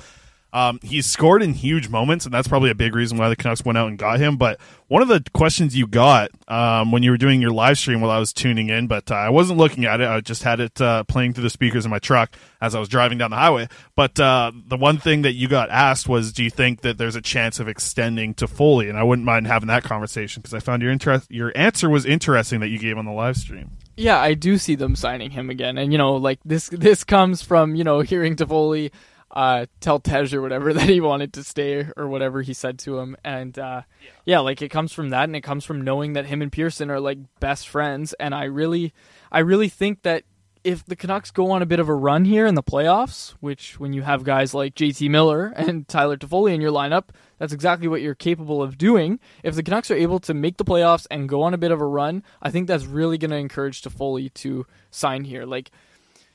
[0.55, 3.64] Um, he's scored in huge moments, and that's probably a big reason why the Canucks
[3.64, 4.37] went out and got him.
[4.37, 8.01] But one of the questions you got um, when you were doing your live stream
[8.01, 10.07] while I was tuning in, but uh, I wasn't looking at it.
[10.07, 12.88] I just had it uh, playing through the speakers in my truck as I was
[12.88, 13.69] driving down the highway.
[13.97, 17.17] But uh, the one thing that you got asked was, do you think that there's
[17.17, 18.88] a chance of extending Toffoli?
[18.88, 21.33] And I wouldn't mind having that conversation because I found your interest.
[21.33, 23.73] Your answer was interesting that you gave on the live stream.
[23.97, 27.43] Yeah, I do see them signing him again, and you know, like this this comes
[27.43, 28.90] from you know hearing Toffoli
[29.35, 32.99] uh, tell Tej or whatever that he wanted to stay or whatever he said to
[32.99, 34.11] him, and uh, yeah.
[34.25, 36.90] yeah, like it comes from that, and it comes from knowing that him and Pearson
[36.90, 38.94] are like best friends, and I really,
[39.31, 40.25] I really think that
[40.62, 43.79] if the Canucks go on a bit of a run here in the playoffs, which
[43.79, 47.87] when you have guys like JT Miller and Tyler Toffoli in your lineup, that's exactly
[47.87, 49.20] what you're capable of doing.
[49.42, 51.83] If the Canucks are able to make the playoffs and go on a bit of
[51.83, 55.44] a run, I think that's really going to encourage Toffoli to sign here.
[55.44, 55.70] Like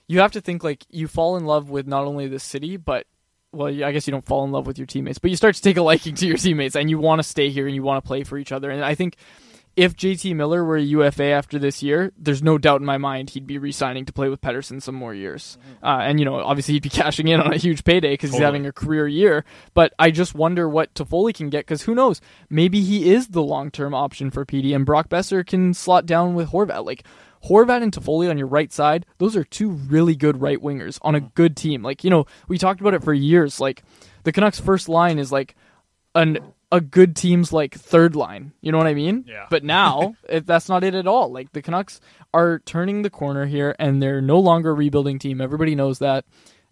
[0.10, 3.06] you have to think like you fall in love with not only the city, but
[3.52, 5.62] well, I guess you don't fall in love with your teammates, but you start to
[5.62, 8.04] take a liking to your teammates, and you want to stay here and you want
[8.04, 8.70] to play for each other.
[8.72, 9.16] And I think
[9.76, 13.30] if JT Miller were a UFA after this year, there's no doubt in my mind
[13.30, 15.58] he'd be re-signing to play with Pettersson some more years.
[15.62, 15.86] Mm-hmm.
[15.86, 18.40] Uh, and you know, obviously he'd be cashing in on a huge payday because totally.
[18.40, 19.46] he's having a career year.
[19.74, 22.20] But I just wonder what Toffoli can get because who knows?
[22.50, 26.50] Maybe he is the long-term option for PD, and Brock Boeser can slot down with
[26.50, 26.86] Horvat.
[26.86, 27.04] Like
[27.46, 31.16] Horvat and Toffoli on your right side, those are two really good right wingers on
[31.16, 31.82] a good team.
[31.84, 33.60] Like, you know, we talked about it for years.
[33.60, 33.84] Like,
[34.24, 35.56] the Canucks' first line is like
[36.16, 36.40] an
[36.72, 38.52] a good team's like third line.
[38.62, 39.26] You know what I mean?
[39.28, 39.48] Yeah.
[39.50, 41.32] But now it, that's not it at all.
[41.32, 42.00] Like the Canucks
[42.34, 45.42] are turning the corner here, and they're no longer a rebuilding team.
[45.42, 46.26] Everybody knows that.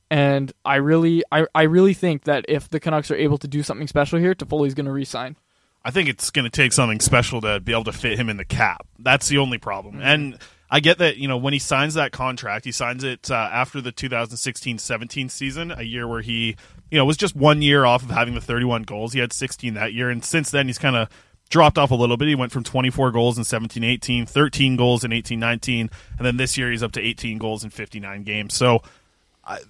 [0.09, 3.61] And I really, I, I really think that if the Canucks are able to do
[3.61, 5.35] something special here, Toffoli's going to resign.
[5.83, 8.37] I think it's going to take something special to be able to fit him in
[8.37, 8.87] the cap.
[8.99, 9.95] That's the only problem.
[9.95, 10.03] Mm-hmm.
[10.03, 13.35] And I get that, you know, when he signs that contract, he signs it uh,
[13.35, 16.57] after the 2016-17 season, a year where he,
[16.91, 19.13] you know, was just one year off of having the 31 goals.
[19.13, 21.09] He had 16 that year, and since then he's kind of
[21.49, 22.27] dropped off a little bit.
[22.27, 26.69] He went from 24 goals in 17-18, 13 goals in 18-19, and then this year
[26.69, 28.53] he's up to 18 goals in 59 games.
[28.53, 28.81] So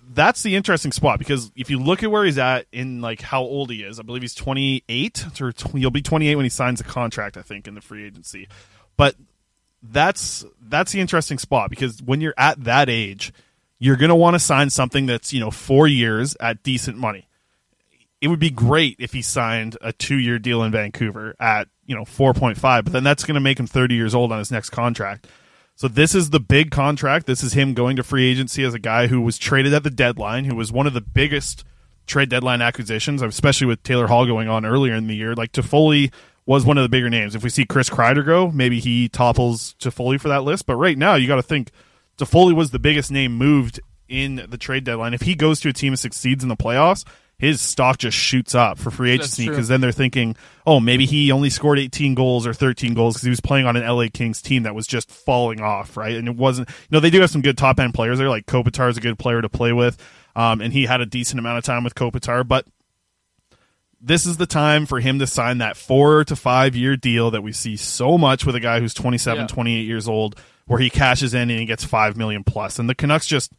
[0.09, 3.41] that's the interesting spot because if you look at where he's at in like how
[3.41, 6.81] old he is, I believe he's 28 or 20, he'll be 28 when he signs
[6.81, 8.47] a contract, I think, in the free agency.
[8.95, 9.15] But
[9.83, 13.33] that's that's the interesting spot because when you're at that age,
[13.79, 17.27] you're going to want to sign something that's you know four years at decent money.
[18.19, 21.95] It would be great if he signed a two year deal in Vancouver at you
[21.95, 24.39] know four point five, but then that's going to make him thirty years old on
[24.39, 25.27] his next contract.
[25.75, 27.27] So this is the big contract.
[27.27, 29.91] This is him going to free agency as a guy who was traded at the
[29.91, 31.63] deadline, who was one of the biggest
[32.07, 35.35] trade deadline acquisitions, especially with Taylor Hall going on earlier in the year.
[35.35, 36.11] Like Toffoli
[36.47, 37.35] was one of the bigger names.
[37.35, 40.65] If we see Chris Kreider go, maybe he topples Toffoli for that list.
[40.65, 41.71] But right now, you got to think
[42.17, 45.13] Toffoli was the biggest name moved in the trade deadline.
[45.13, 47.03] If he goes to a team and succeeds in the playoffs,
[47.37, 51.31] his stock just shoots up for free agency because then they're thinking, oh, maybe he
[51.31, 54.41] only scored 18 goals or 13 goals because he was playing on an LA Kings
[54.41, 56.15] team that was just falling off, right?
[56.15, 58.29] And it wasn't, you know, they do have some good top end players there.
[58.29, 60.01] Like Kopitar is a good player to play with,
[60.35, 62.65] um, and he had a decent amount of time with Kopitar, but
[64.01, 67.41] this is the time for him to sign that four to five year deal that
[67.41, 69.47] we see so much with a guy who's 27, yeah.
[69.47, 72.79] 28 years old, where he cashes in and he gets five million plus.
[72.79, 73.51] And the Canucks just,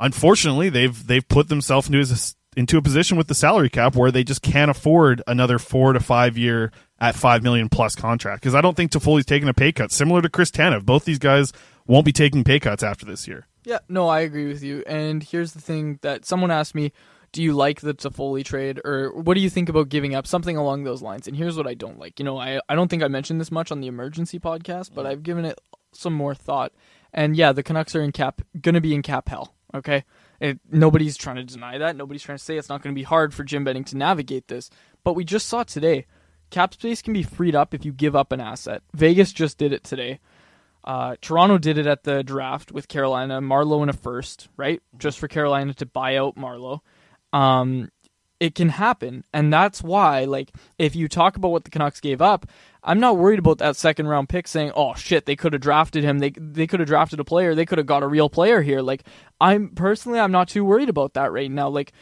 [0.00, 4.10] unfortunately, they've they've put themselves into a, into a position with the salary cap where
[4.10, 8.42] they just can't afford another four to five year at five million plus contract.
[8.42, 10.84] Because I don't think Toffoli's taking a pay cut, similar to Chris Tanev.
[10.84, 11.52] Both these guys
[11.86, 13.46] won't be taking pay cuts after this year.
[13.64, 14.82] Yeah, no, I agree with you.
[14.86, 16.92] And here's the thing that someone asked me
[17.32, 20.56] do you like the Toffoli trade or what do you think about giving up something
[20.56, 21.28] along those lines?
[21.28, 22.18] And here's what I don't like.
[22.18, 25.06] You know, I I don't think I mentioned this much on the emergency podcast, but
[25.06, 25.60] I've given it
[25.92, 26.72] some more thought.
[27.12, 30.04] And yeah, the Canucks are in cap going to be in cap hell, okay?
[30.40, 31.96] It, nobody's trying to deny that.
[31.96, 34.48] Nobody's trying to say it's not going to be hard for Jim Benning to navigate
[34.48, 34.70] this.
[35.04, 36.06] But we just saw today,
[36.50, 38.82] cap space can be freed up if you give up an asset.
[38.94, 40.20] Vegas just did it today.
[40.84, 44.80] Uh, Toronto did it at the draft with Carolina, Marleau in a first, right?
[44.96, 46.80] Just for Carolina to buy out Marleau
[47.32, 47.90] um,
[48.40, 49.24] it can happen.
[49.32, 52.46] And that's why, like, if you talk about what the Canucks gave up,
[52.82, 56.04] I'm not worried about that second round pick saying, "Oh shit, they could have drafted
[56.04, 56.20] him.
[56.20, 57.54] They they could have drafted a player.
[57.54, 59.04] They could have got a real player here." Like,
[59.40, 61.68] I'm personally, I'm not too worried about that right now.
[61.68, 61.92] Like,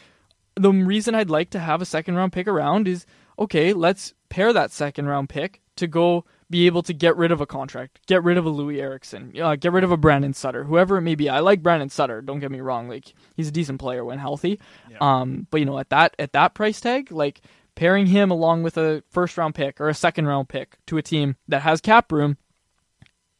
[0.55, 3.05] the reason I'd like to have a second round pick around is
[3.39, 7.41] okay, let's pair that second round pick to go be able to get rid of
[7.41, 10.63] a contract, get rid of a Loui Eriksson, uh, get rid of a Brandon Sutter,
[10.63, 11.29] whoever it may be.
[11.29, 12.21] I like Brandon Sutter.
[12.21, 14.59] Don't get me wrong; like he's a decent player when healthy.
[15.01, 17.41] Um, but you know, at that at that price tag, like
[17.75, 21.01] pairing him along with a first round pick or a second round pick to a
[21.01, 22.37] team that has cap room,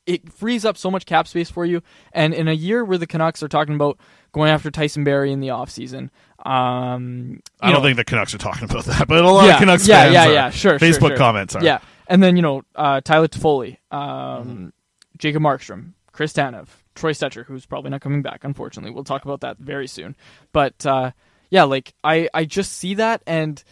[0.06, 1.82] it frees up so much cap space for you.
[2.14, 3.98] And in a year where the Canucks are talking about
[4.32, 6.10] going after Tyson Barrie in the offseason,
[6.46, 9.54] um, I don't know, think the Canucks are talking about that, but a lot yeah,
[9.54, 10.34] of Canucks yeah, fans yeah, are.
[10.34, 10.80] yeah, sure.
[10.80, 11.18] Facebook sure, sure.
[11.18, 11.64] comments are.
[11.64, 11.80] Yeah,
[12.10, 14.68] and then you know uh, Tyler Toffoli, um, Mm-hmm.
[15.18, 18.44] Jacob Markstrom, Chris Tanev, Troy Stecher, who's probably not coming back.
[18.44, 20.16] Unfortunately, we'll talk about that very soon.
[20.54, 21.12] But uh,
[21.50, 23.64] yeah, like I, I just see that and.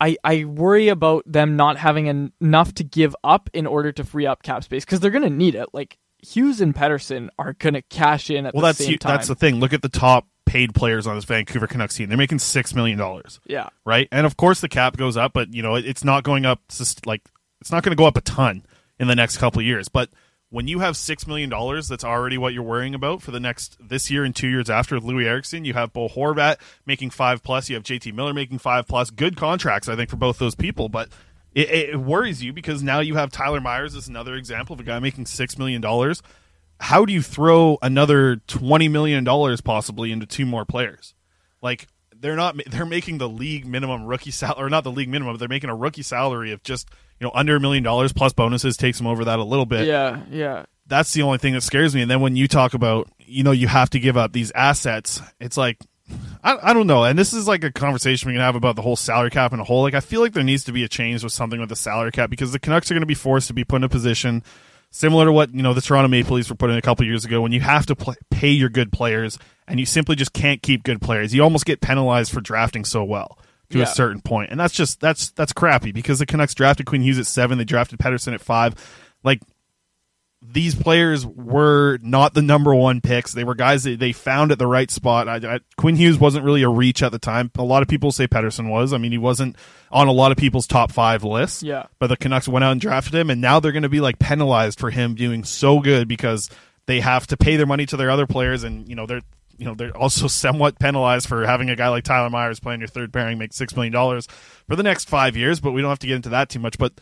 [0.00, 4.02] I, I worry about them not having en- enough to give up in order to
[4.02, 5.68] free up cap space because they're going to need it.
[5.72, 9.12] Like Hughes and Pettersson are going to cash in at Well, the that's same time.
[9.14, 9.60] that's the thing.
[9.60, 12.08] Look at the top paid players on this Vancouver Canucks team.
[12.08, 13.38] They're making six million dollars.
[13.46, 13.68] Yeah.
[13.86, 14.08] right?
[14.10, 16.62] And of course, the cap goes up, but you know it, it's not going up
[16.68, 17.22] sus- like
[17.62, 18.64] it's not going to go up a ton
[18.98, 19.88] in the next couple of years.
[19.88, 20.10] But
[20.50, 23.76] when you have six million dollars, that's already what you're worrying about for the next
[23.80, 25.64] this year and two years after Loui Eriksson.
[25.64, 26.56] You have Bo Horvat
[26.86, 27.70] making five plus.
[27.70, 29.10] You have JT Miller making five plus.
[29.10, 31.08] Good contracts, I think, for both those people, but.
[31.54, 34.84] It, it worries you because now you have Tyler Myers as another example of a
[34.84, 36.22] guy making six million dollars.
[36.80, 41.12] How do you throw another twenty million dollars possibly into two more players?
[41.60, 41.88] Like
[42.22, 45.38] they're not they're making the league minimum rookie salary or not the league minimum, but
[45.38, 46.88] they're making a rookie salary of just
[47.20, 49.86] you know under a million dollars plus bonuses takes them over that a little bit.
[49.86, 50.64] Yeah, yeah.
[50.86, 52.02] That's the only thing that scares me.
[52.02, 55.20] And then when you talk about you know you have to give up these assets,
[55.40, 55.78] it's like
[56.44, 57.04] I, I don't know.
[57.04, 59.60] And this is like a conversation we can have about the whole salary cap in
[59.60, 59.82] a whole.
[59.82, 62.12] Like I feel like there needs to be a change with something with the salary
[62.12, 64.42] cap because the Canucks are going to be forced to be put in a position
[64.90, 67.24] similar to what you know the Toronto Maple Leafs were put in a couple years
[67.24, 69.38] ago when you have to pl- pay your good players
[69.72, 71.34] and you simply just can't keep good players.
[71.34, 73.38] You almost get penalized for drafting so well
[73.70, 73.84] to Yeah.
[73.84, 77.18] a certain point, and that's just that's that's crappy because the Canucks drafted Quinn Hughes
[77.18, 78.74] at seven, they drafted Pettersson at five,
[79.24, 79.40] like.
[80.44, 83.32] These players were not the number one picks.
[83.32, 85.28] They were guys that they found at the right spot.
[85.28, 87.48] I, I, Quinn Hughes wasn't really a reach at the time.
[87.56, 88.92] A lot of people say Pettersson was.
[88.92, 89.54] I mean, he wasn't
[89.92, 91.62] on a lot of people's top five lists.
[91.62, 91.86] Yeah.
[92.00, 94.18] But the Canucks went out and drafted him, and now they're going to be like
[94.18, 96.50] penalized for him doing so good because
[96.86, 99.22] they have to pay their money to their other players, and you know they're
[99.58, 102.88] you know they're also somewhat penalized for having a guy like Tyler Myers playing your
[102.88, 104.26] third pairing make six million dollars
[104.66, 105.60] for the next five years.
[105.60, 106.78] But we don't have to get into that too much.
[106.78, 106.92] But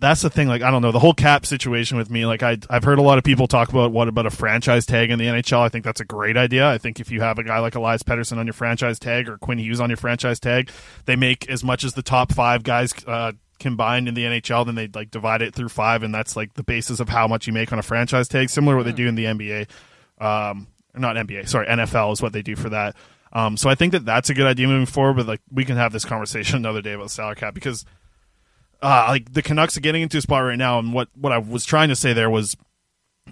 [0.00, 0.48] that's the thing.
[0.48, 2.26] Like I don't know the whole cap situation with me.
[2.26, 5.10] Like I I've heard a lot of people talk about what about a franchise tag
[5.10, 5.60] in the NHL.
[5.60, 6.68] I think that's a great idea.
[6.68, 9.38] I think if you have a guy like Elias Pettersson on your franchise tag or
[9.38, 10.70] Quinn Hughes on your franchise tag,
[11.04, 12.92] they make as much as the top five guys.
[13.06, 16.54] Uh, combined in the NHL then they like divide it through five and that's like
[16.54, 18.92] the basis of how much you make on a franchise tag similar to what they
[18.92, 19.68] do in the NBA
[20.18, 22.96] um not NBA sorry NFL is what they do for that
[23.32, 25.76] um so I think that that's a good idea moving forward but like we can
[25.76, 27.84] have this conversation another day about salary cap because
[28.82, 31.38] uh, like the Canucks are getting into a spot right now, and what what I
[31.38, 32.56] was trying to say there was,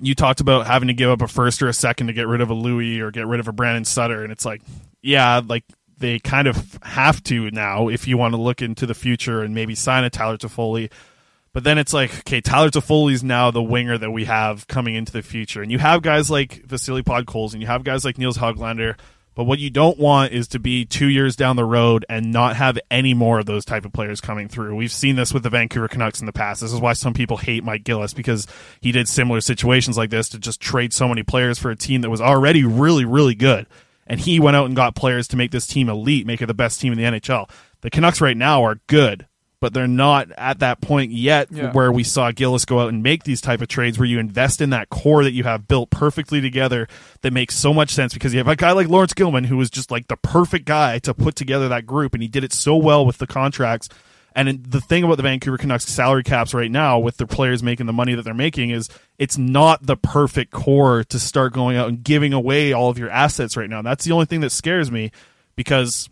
[0.01, 2.41] you talked about having to give up a first or a second to get rid
[2.41, 4.63] of a Loui or get rid of a Brandon Sutter, and it's like,
[5.03, 5.65] yeah, like
[5.97, 9.55] they kind of have to now if you want to look into the future and
[9.55, 10.91] maybe sign a Tyler Toffoli.
[11.59, 15.11] But then it's like, okay, Tyler Toffoli's now the winger that we have coming into
[15.11, 18.39] the future, and you have guys like Vasily Podkolzin, and you have guys like Nils
[18.39, 18.97] Hoglander.
[19.35, 22.55] But what you don't want is to be two years down the road and not
[22.55, 24.77] have any more of those type of players coming through.
[24.77, 26.61] We've seen this with the Vancouver Canucks in the past.
[26.61, 28.47] This is why some people hate Mike Gillis because
[28.81, 32.03] he did similar situations like this to just trade so many players for a team
[32.03, 33.67] that was already really, really good.
[34.07, 36.55] And he went out and got players to make this team elite, make it the
[36.55, 37.51] best team in the NHL.
[37.81, 39.27] The Canucks right now are good,
[39.61, 41.73] but they're not at that point yet Yeah.
[41.73, 44.61] where we saw Gillis go out and make these type of trades where you invest
[44.61, 46.87] in that core that you have built perfectly together
[47.23, 49.71] that makes so much sense because you have a guy like Laurence Gilman who was
[49.71, 52.77] just like the perfect guy to put together that group and he did it so
[52.77, 53.89] well with the contracts.
[54.37, 57.87] And the thing about the Vancouver Canucks salary caps right now with their players making
[57.87, 58.89] the money that they're making is
[59.19, 63.11] it's not the perfect core to start going out and giving away all of your
[63.11, 63.83] assets right now.
[63.83, 65.11] That's the only thing that scares me
[65.57, 66.09] because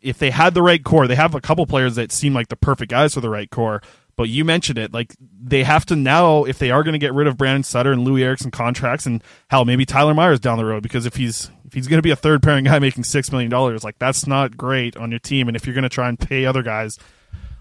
[0.00, 2.56] if they had the right core, they have a couple players that seem like the
[2.56, 3.82] perfect guys for the right core.
[4.16, 7.14] But you mentioned it, like they have to now, if they are going to get
[7.14, 10.64] rid of Brandon Sutter and Loui Eriksson contracts, and hell, maybe Tyler Myers down the
[10.64, 13.32] road, because if he's if he's going to be a third pairing guy making six
[13.32, 15.48] million dollars, like that's not great on your team.
[15.48, 16.98] And if you're going to try and pay other guys,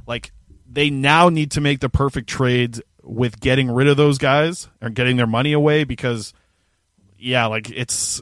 [0.06, 0.32] like
[0.70, 4.90] they now need to make the perfect trades with getting rid of those guys or
[4.90, 6.34] getting their money away because
[7.18, 8.22] yeah, like it's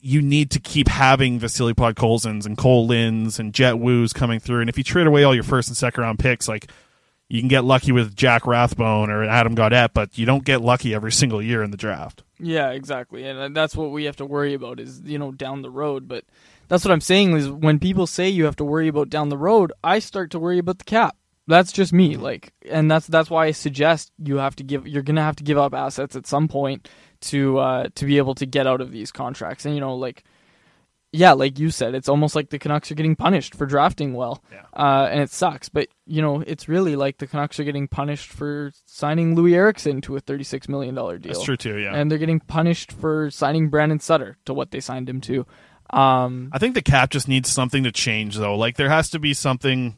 [0.00, 4.60] you need to keep having Vasily Podkolzins and Cole Linds and Jett Woos coming through.
[4.60, 6.70] And if you trade away all your first and second round picks, like
[7.28, 10.94] you can get lucky with Jack Rathbone or Adam Gaudette, but you don't get lucky
[10.94, 12.22] every single year in the draft.
[12.38, 13.24] Yeah, exactly.
[13.24, 16.06] And uh, that's what we have to worry about is, you know, down the road.
[16.06, 16.24] But
[16.68, 19.36] that's what I'm saying is when people say you have to worry about down the
[19.36, 21.16] road, I start to worry about the cap
[21.48, 22.16] That's just me.
[22.16, 24.86] Like, and that's that's why I suggest you have to give.
[24.86, 26.88] You're gonna have to give up assets at some point
[27.20, 29.64] to uh to be able to get out of these contracts.
[29.64, 30.24] And you know, like,
[31.12, 34.42] yeah, like you said, it's almost like the Canucks are getting punished for drafting well,
[34.74, 35.68] uh, and it sucks.
[35.68, 40.00] But you know, it's really like the Canucks are getting punished for signing Loui Eriksson
[40.02, 41.32] to a thirty-six million dollar deal.
[41.32, 41.94] That's true, too, yeah.
[41.94, 45.46] and they're getting punished for signing Brandon Sutter to what they signed him to.
[45.90, 48.56] Um, I think the cap just needs something to change, though.
[48.56, 49.96] Like there has to be something.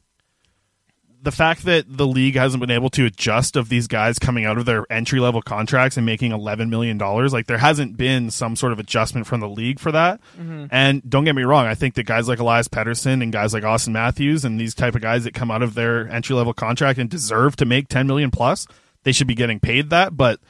[1.22, 4.56] The fact that the league hasn't been able to adjust of these guys coming out
[4.56, 8.56] of their entry level contracts and making eleven million dollars, like there hasn't been some
[8.56, 10.18] sort of adjustment from the league for that.
[10.40, 10.68] Mhm.
[10.70, 13.64] And don't get me wrong, I think that guys like Elias Pettersson and guys like
[13.64, 16.98] Auston Matthews and these type of guys that come out of their entry level contract
[16.98, 18.66] and deserve to make ten million plus,
[19.04, 20.16] they should be getting paid that.
[20.16, 20.40] But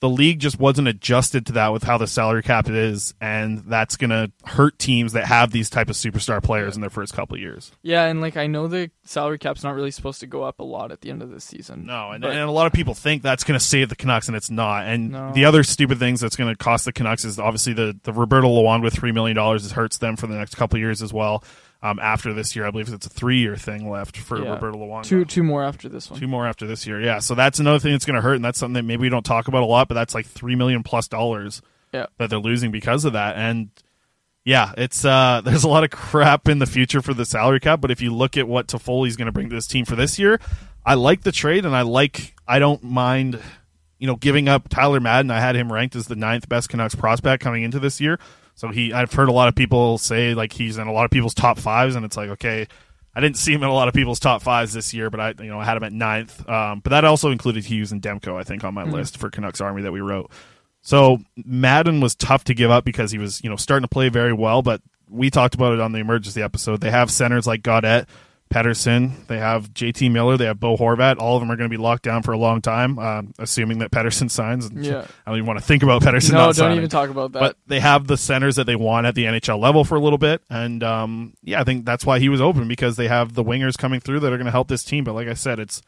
[0.00, 3.96] the league just wasn't adjusted to that with how the salary cap is, and that's
[3.98, 7.34] going to hurt teams that have these type of superstar players in their first couple
[7.34, 7.70] of years.
[7.82, 10.64] Yeah, and like I know the salary cap's not really supposed to go up a
[10.64, 11.84] lot at the end of the season.
[11.84, 14.26] No, and, But- and a lot of people think that's going to save the Canucks,
[14.28, 14.86] and it's not.
[14.86, 15.32] And No.
[15.34, 18.48] the other stupid things that's going to cost the Canucks is obviously the the Roberto
[18.48, 21.44] Luongo with three million dollars hurts them for the next couple of years as well.
[21.82, 24.50] Um, after this year, I believe it's a three year thing left for Yeah.
[24.50, 25.02] Roberto Luongo.
[25.02, 26.20] Two two more after this one.
[26.20, 27.20] Two more after this year, yeah.
[27.20, 29.24] So that's another thing that's going to hurt, and that's something that maybe we don't
[29.24, 29.88] talk about a lot.
[29.88, 31.62] But that's like three million plus dollars
[31.92, 32.06] Yeah.
[32.18, 33.36] that they're losing because of that.
[33.36, 33.70] And
[34.44, 37.80] yeah, it's uh, there's a lot of crap in the future for the salary cap.
[37.80, 40.18] But if you look at what Toffoli's going to bring to this team for this
[40.18, 40.38] year,
[40.84, 43.40] I like the trade, and I like I don't mind
[43.98, 45.30] you know giving up Tyler Madden.
[45.30, 48.18] I had him ranked as the ninth best Canucks prospect coming into this year.
[48.54, 51.10] So he, I've heard a lot of people say like he's in a lot of
[51.10, 52.66] people's top fives, and it's like okay.
[53.12, 55.34] I didn't see him in a lot of people's top fives this year, but I,
[55.42, 56.48] you know, I had him at ninth.
[56.48, 58.92] Um, but that also included Hughes and Demko, I think, on my Mhm.
[58.92, 60.30] list for Canucks Army that we wrote.
[60.82, 64.10] So Madden was tough to give up because he was, you know, starting to play
[64.10, 64.62] very well.
[64.62, 66.80] But we talked about it on the emergency episode.
[66.80, 68.06] They have centers like Gaudette,
[68.50, 69.26] Pettersson.
[69.28, 70.36] They have JT Miller.
[70.36, 71.18] They have Bo Horvat.
[71.18, 73.78] All of them are going to be locked down for a long time, um, assuming
[73.78, 74.70] that Pettersson signs.
[74.72, 75.06] Yeah.
[75.26, 76.32] I don't even want to think about Pettersson.
[76.32, 76.78] No, don't signing.
[76.78, 77.40] even talk about that.
[77.40, 80.18] But they have the centers that they want at the NHL level for a little
[80.18, 83.44] bit, and um, yeah, I think that's why he was open because they have the
[83.44, 85.04] wingers coming through that are going to help this team.
[85.04, 85.80] But like I said, it's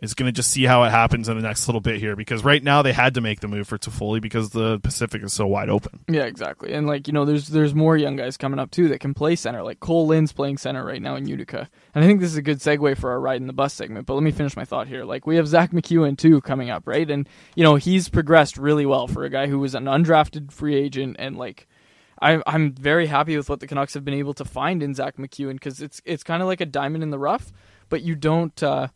[0.00, 2.44] it's going to just see how it happens in the next little bit here because
[2.44, 5.46] right now they had to make the move for Toffoli because the Pacific is so
[5.46, 6.00] wide open.
[6.08, 6.72] Yeah, exactly.
[6.72, 9.34] And like you know, there's there's more young guys coming up too that can play
[9.36, 9.62] center.
[9.62, 12.42] Like Cole Lind's playing center right now in Utica, and I think this is a
[12.42, 14.06] good segue for our ride in the bus segment.
[14.06, 15.04] But let me finish my thought here.
[15.04, 17.10] Like we have Zack MacEwen too coming up, right?
[17.10, 20.76] And you know he's progressed really well for a guy who was an undrafted free
[20.76, 21.66] agent, and like
[22.20, 25.54] I'm very happy with what the Canucks have been able to find in Zack MacEwen
[25.54, 27.52] because it's it's kind of like a diamond in the rough,
[27.88, 28.88] but you don't uh,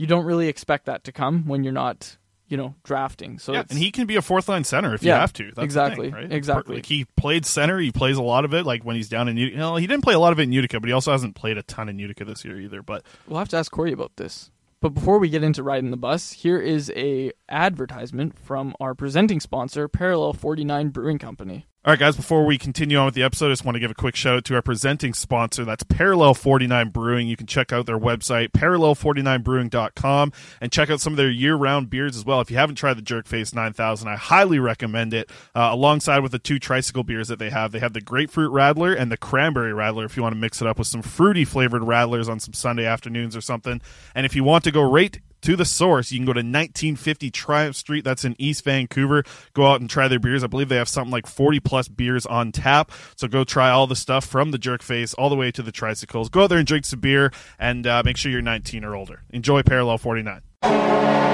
[0.00, 2.16] you don't really expect that to come when you're not
[2.48, 3.38] you know drafting.
[3.38, 5.52] So yeah, and he can be a fourth line center if Yeah, you have to.
[5.54, 6.32] That's exactly, thing, right?
[6.32, 6.76] exactly.
[6.76, 7.78] Like he played center.
[7.78, 8.64] He plays a lot of it.
[8.64, 9.52] Like when he's down in Utica.
[9.56, 11.34] You know, he didn't play a lot of it in Utica, but he also hasn't
[11.36, 12.82] played a ton in Utica this year either.
[12.82, 14.50] But We'll have to ask Corey about this.
[14.80, 19.38] But before we get into riding the bus, here is a advertisement from our presenting
[19.38, 21.66] sponsor, Parallel 49 Brewing Company.
[21.82, 23.90] All right, guys, before we continue on with the episode, I just want to give
[23.90, 25.64] a quick shout out to our presenting sponsor.
[25.64, 27.26] That's Parallel 49 Brewing.
[27.26, 31.88] You can check out their website, parallel49brewing.com, and check out some of their year round
[31.88, 32.42] beers as well.
[32.42, 35.30] If you haven't tried the Jerkface 9000, I highly recommend it.
[35.54, 38.94] Uh, alongside with the two tricycle beers that they have, they have the Grapefruit Radler
[38.94, 41.80] and the Cranberry Radler if you want to mix it up with some fruity flavored
[41.80, 43.80] Radlers on some Sunday afternoons or something.
[44.14, 46.12] And if you want to go right to the source.
[46.12, 48.04] You can go to 1950 Triumph Street.
[48.04, 49.24] That's in East Vancouver.
[49.54, 50.44] Go out and try their beers.
[50.44, 52.92] I believe they have something like 40 plus beers on tap.
[53.16, 55.72] So go try all the stuff from the jerk face all the way to the
[55.72, 56.28] tricycles.
[56.28, 59.22] Go out there and drink some beer and uh, make sure you're 19 or older.
[59.30, 61.29] Enjoy Parallel 49.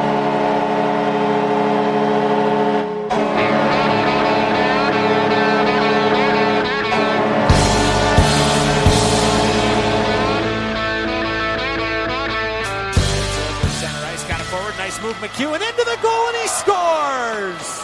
[15.21, 17.81] Move, MacEwen into the goal, and he scores!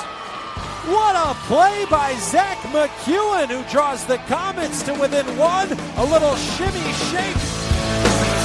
[0.85, 5.73] What a play by Zack MacEwen, who draws the Comets to within one.
[5.97, 8.42] A little shimmy shake.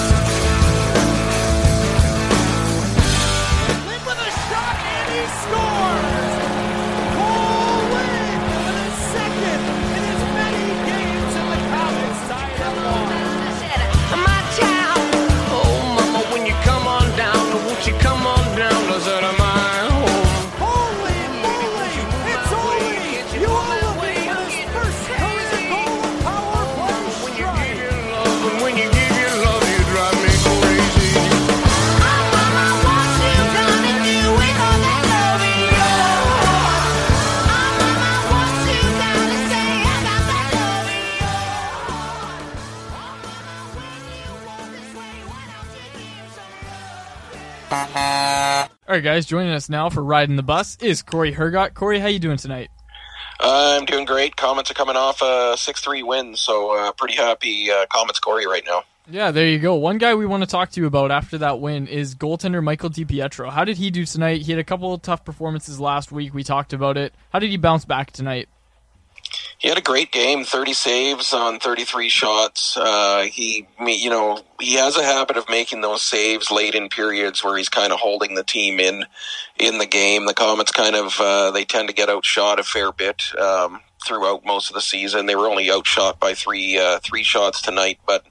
[48.88, 51.74] All right, guys, joining us now for riding the bus is Corey Hergott.
[51.74, 52.72] Corey, how you doing tonight?
[53.42, 54.38] I'm doing great.
[54.38, 58.48] Comets are coming off a 6 3 win, so uh, pretty happy uh, Comets Corey
[58.48, 58.84] right now.
[59.10, 59.76] Yeah, there you go.
[59.76, 62.90] One guy we want to talk to you about after that win is goaltender Michael
[62.90, 63.52] DiPietro.
[63.52, 64.44] How did he do tonight?
[64.44, 66.34] He had a couple of tough performances last week.
[66.34, 67.14] We talked about it.
[67.34, 68.48] How did he bounce back tonight?
[69.60, 72.78] He had a great game, 30 saves on 33 shots.
[72.78, 77.43] Uh, he, you know, he has a habit of making those saves late in periods
[77.43, 79.05] where he's kind of holding the team in
[79.58, 80.28] in the game.
[80.28, 84.45] The Comets kind of uh, they tend to get outshot a fair bit um, throughout
[84.45, 85.26] most of the season.
[85.26, 88.24] They were only outshot by three uh, three shots tonight, but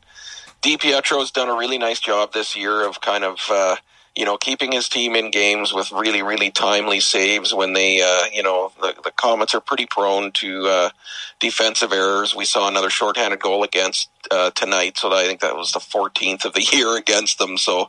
[0.62, 3.76] DiPietro's done a really nice job this year of kind of uh,
[4.16, 8.24] you know, keeping his team in games with really, really timely saves when they, uh,
[8.32, 10.90] you know, the, the Comets are pretty prone to uh,
[11.38, 12.34] defensive errors.
[12.34, 16.46] We saw another shorthanded goal against uh, tonight, so I think that was the 14th
[16.46, 17.58] of the year against them.
[17.58, 17.88] So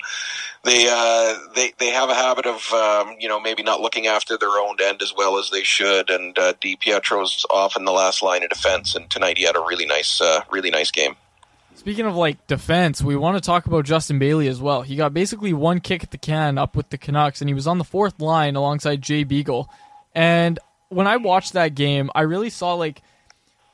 [0.64, 4.38] they uh, they they have a habit of, um, you know, maybe not looking after
[4.38, 6.10] their own end as well as they should.
[6.10, 9.86] And uh, DiPietro's often the last line of defense, and tonight he had a really
[9.86, 11.16] nice, uh, really nice game.
[11.78, 14.82] Speaking of like defense, we want to talk about Justin Bailey as well.
[14.82, 17.68] He got basically one kick at the can up with the Canucks, and he was
[17.68, 19.70] on the fourth line alongside Jay Beagle.
[20.16, 20.58] And
[20.90, 23.04] when I watched that game, I really saw like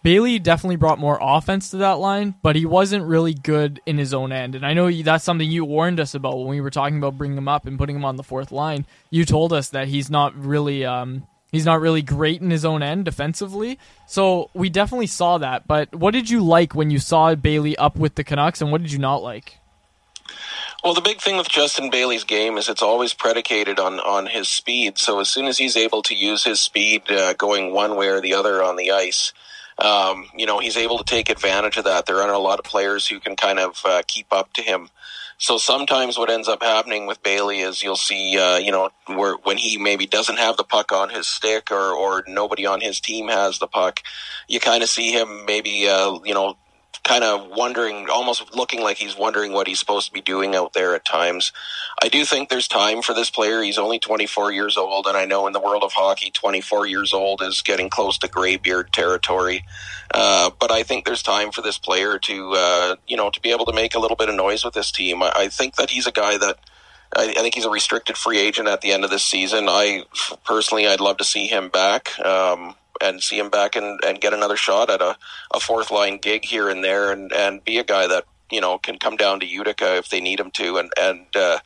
[0.04, 4.14] Bailey definitely brought more offense to that line, but he wasn't really good in his
[4.14, 4.54] own end.
[4.54, 7.38] And I know that's something you warned us about when we were talking about bringing
[7.38, 8.86] him up and putting him on the fourth line.
[9.12, 12.82] You told us that he's not really um, He's not really great in his own
[12.82, 13.78] end defensively.
[14.08, 15.68] So we definitely saw that.
[15.68, 18.82] But what did you like when you saw Bailey up with the Canucks, and what
[18.82, 19.60] did you not like?
[20.84, 24.49] Well, the big thing with Justin Bailey's game is it's always predicated on on his
[24.49, 24.97] speed.
[24.97, 28.20] So as soon as he's able to use his speed, uh, going one way or
[28.20, 29.32] the other on the ice,
[29.78, 32.08] um, you know he's able to take advantage of that.
[32.08, 34.89] There aren't a lot of players who can kind of uh, keep up to him.
[35.44, 39.36] So sometimes what ends up happening with Bailey is you'll see, uh, you know, where
[39.44, 43.02] when he maybe doesn't have the puck on his stick or, or nobody on his
[43.02, 44.00] team has the puck,
[44.48, 46.56] you kind of see him maybe, uh, you know,
[47.04, 50.74] kind of wondering, almost looking like he's wondering what he's supposed to be doing out
[50.74, 51.51] there at times.
[52.01, 53.62] I do think there's time for this player.
[53.62, 57.14] He's only 24 years old, and I know in the world of hockey, 24 years
[57.14, 59.66] old is getting close to graybeard territory.
[60.14, 63.51] Uh, but I think there's time for this player to, uh, you know, to be
[63.51, 65.22] able to make a little bit of noise with this team.
[65.22, 66.58] I, I think that he's a guy that.
[67.16, 69.68] I, think he's a restricted free agent at the end of this season.
[69.70, 70.06] I
[70.45, 72.18] personally, I'd love to see him back.
[72.20, 75.18] Um, and see him back and, and get another shot at a,
[75.54, 78.78] a fourth line gig here and there and, and be a guy that, you know,
[78.78, 81.60] can come down to Utica if they need him to and, and uh,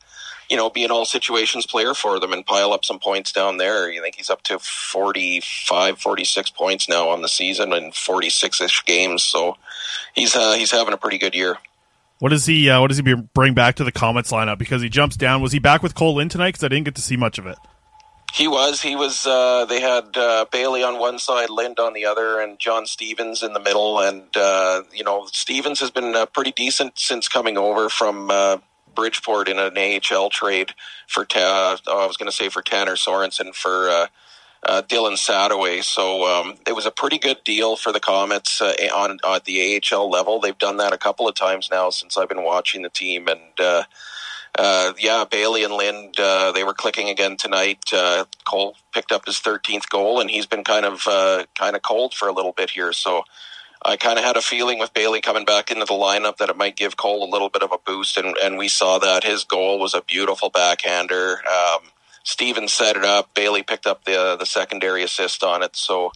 [0.50, 3.58] you know, be an all situations player for them and pile up some points down
[3.58, 3.90] there.
[3.92, 8.86] You think he's up to 45, 46 points now on the season in 46 ish
[8.86, 9.24] games.
[9.24, 9.58] So
[10.14, 11.58] he's, uh, he's having a pretty good year.
[12.20, 12.70] What does he?
[12.70, 14.58] Uh, what does he bring back to the Comets lineup?
[14.58, 15.42] Because he jumps down.
[15.42, 16.50] Was he back with Cole Lind tonight?
[16.50, 17.58] Because I didn't get to see much of it.
[18.34, 18.82] He was.
[18.82, 19.26] He was.
[19.26, 23.42] Uh, they had uh, Bailey on one side, Lind on the other, and John Stevens
[23.42, 24.00] in the middle.
[24.00, 28.58] And uh, you know, Stevens has been uh, pretty decent since coming over from uh,
[28.94, 30.72] Bridgeport in an AHL trade
[31.08, 31.26] for.
[31.26, 33.90] Ta- oh, I was going to say for Tanner Sorensen for.
[33.90, 34.08] Uh,
[34.64, 35.84] uh, Dylan Sadowy.
[35.84, 40.10] So um, it was a pretty good deal for the Comets on, on the AHL
[40.10, 40.40] level.
[40.42, 43.86] They've done that a couple of times now since I've been watching the team, and
[44.58, 47.84] uh, uh, yeah, Bailey and Lind, uh, they were clicking again tonight.
[47.91, 51.82] Uh, Cole picked up his 13th goal, and he's been kind of uh, kind of
[51.82, 52.93] cold for a little bit here.
[52.93, 53.24] So
[53.84, 56.58] I kind of had a feeling with Bailey coming back into the lineup that it
[56.58, 59.24] might give Cole a little bit of a boost, and, and we saw that.
[59.24, 61.41] His goal was a beautiful backhander.
[61.47, 61.89] Um,
[62.24, 63.34] Steven set it up.
[63.34, 65.76] Bailey picked up the the secondary assist on it.
[65.76, 66.12] So.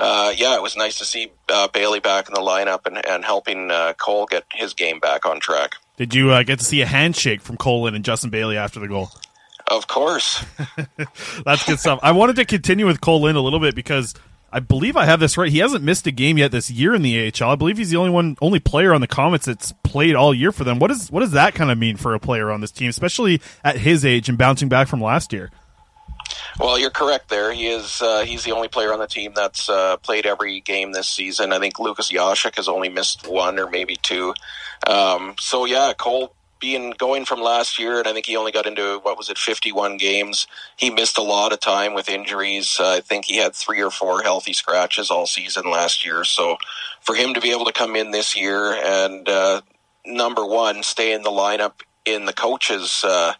[0.00, 3.24] Uh, yeah, it was nice to see uh, Bailey back in the lineup and, and
[3.24, 5.74] helping uh, Cole get his game back on track.
[5.98, 8.78] Did you uh, get to see a handshake from Cole Lind and Justin Bailey after
[8.78, 9.10] the goal?
[9.66, 10.44] Of course.
[11.44, 11.98] That's good stuff.
[12.02, 14.14] I wanted to continue with Cole Lind a little bit because
[14.52, 15.50] I believe I have this right.
[15.50, 17.50] He hasn't missed a game yet this year in the AHL.
[17.50, 20.52] I believe he's the only one, only player on the Comets that's played all year
[20.52, 20.78] for them.
[20.78, 23.42] What does what does that kind of mean for a player on this team, especially
[23.64, 25.50] at his age and bouncing back from last year?
[26.58, 27.52] Well, you're correct there.
[27.52, 28.02] He is.
[28.02, 31.52] Uh, he's the only player on the team that's uh, played every game this season.
[31.52, 34.34] I think Lukas Jasek has only missed one or maybe two.
[34.86, 38.66] Um, so yeah, Cole being going from last year, and I think he only got
[38.66, 40.46] into what was it, 51 games.
[40.76, 42.78] He missed a lot of time with injuries.
[42.80, 46.24] Uh, I think he had three or four healthy scratches all season last year.
[46.24, 46.56] So
[47.00, 49.60] for him to be able to come in this year and uh,
[50.04, 53.04] number one, stay in the lineup in the coaches.
[53.04, 53.34] Uh,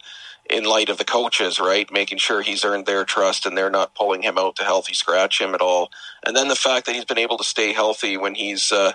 [0.49, 1.91] in light of the coaches, right?
[1.91, 5.39] Making sure he's earned their trust and they're not pulling him out to healthy scratch
[5.41, 5.91] him at all.
[6.25, 8.93] And then the fact that he's been able to stay healthy when he's, uh,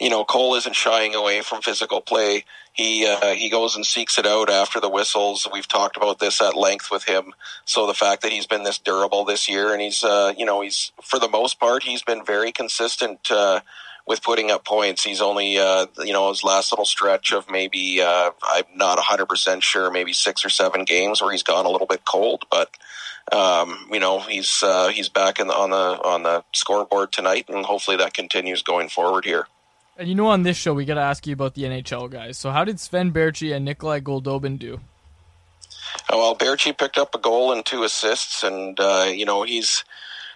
[0.00, 2.44] you know, Cole isn't shying away from physical play.
[2.72, 5.46] He uh, he goes and seeks it out after the whistles.
[5.52, 7.34] We've talked about this at length with him.
[7.66, 10.62] So the fact that he's been this durable this year, and he's uh, you know
[10.62, 13.60] he's for the most part he's been very consistent uh,
[14.06, 15.04] with putting up points.
[15.04, 19.26] He's only uh, you know his last little stretch of maybe uh, I'm not hundred
[19.26, 22.70] percent sure, maybe six or seven games where he's gone a little bit cold, but
[23.30, 27.46] um, you know he's uh, he's back in the, on the on the scoreboard tonight,
[27.48, 29.46] and hopefully that continues going forward here.
[29.98, 32.38] And you know, on this show, we got to ask you about the NHL guys.
[32.38, 34.80] So, how did Sven Baertschi and Nikolai Goldobin do?
[36.08, 39.84] Oh, well, Baertschi picked up a goal and two assists, and uh, you know he's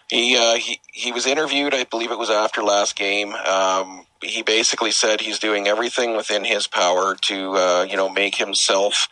[0.08, 1.74] he uh, he he was interviewed.
[1.74, 3.32] I believe it was after last game.
[3.32, 8.36] Um, he basically said he's doing everything within his power to uh, you know make
[8.36, 9.08] himself.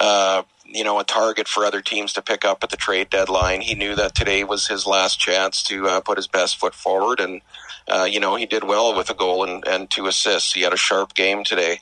[0.00, 3.62] Uh, you know, a target for other teams to pick up at the trade deadline.
[3.62, 7.20] He knew that today was his last chance to uh, put his best foot forward,
[7.20, 7.40] and
[7.88, 10.52] uh, you know he did well with a goal and, and two assists.
[10.52, 11.80] He had a sharp game today.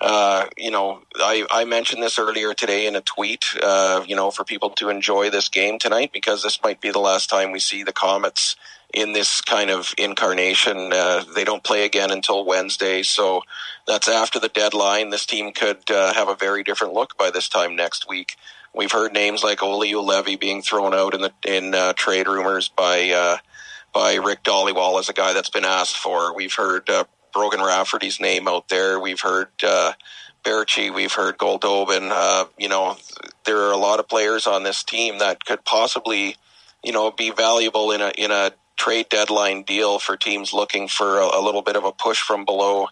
[0.00, 3.46] Uh, you know, I, I mentioned this earlier today in a tweet.
[3.62, 6.98] Uh, you know, for people to enjoy this game tonight because this might be the
[6.98, 8.56] last time we see the Comets
[8.92, 10.92] in this kind of incarnation.
[10.92, 13.42] Uh, they don't play again until Wednesday, so
[13.86, 15.10] that's after the deadline.
[15.10, 18.36] This team could uh, have a very different look by this time next week.
[18.74, 22.68] We've heard names like Olli Juolevi being thrown out in the in uh, trade rumors
[22.68, 23.38] by uh,
[23.94, 26.34] by Rick Dhaliwal as a guy that's been asked for.
[26.34, 27.04] We've heard uh,
[27.36, 28.98] Brogan Rafferty's name out there.
[28.98, 29.92] We've heard uh,
[30.42, 30.92] Baertschi.
[30.92, 32.08] We've heard Goldobin.
[32.10, 32.96] Uh, you know,
[33.44, 36.36] there are a lot of players on this team that could possibly,
[36.82, 41.18] you know, be valuable in a in a trade deadline deal for teams looking for
[41.18, 42.88] a, a little bit of a push from below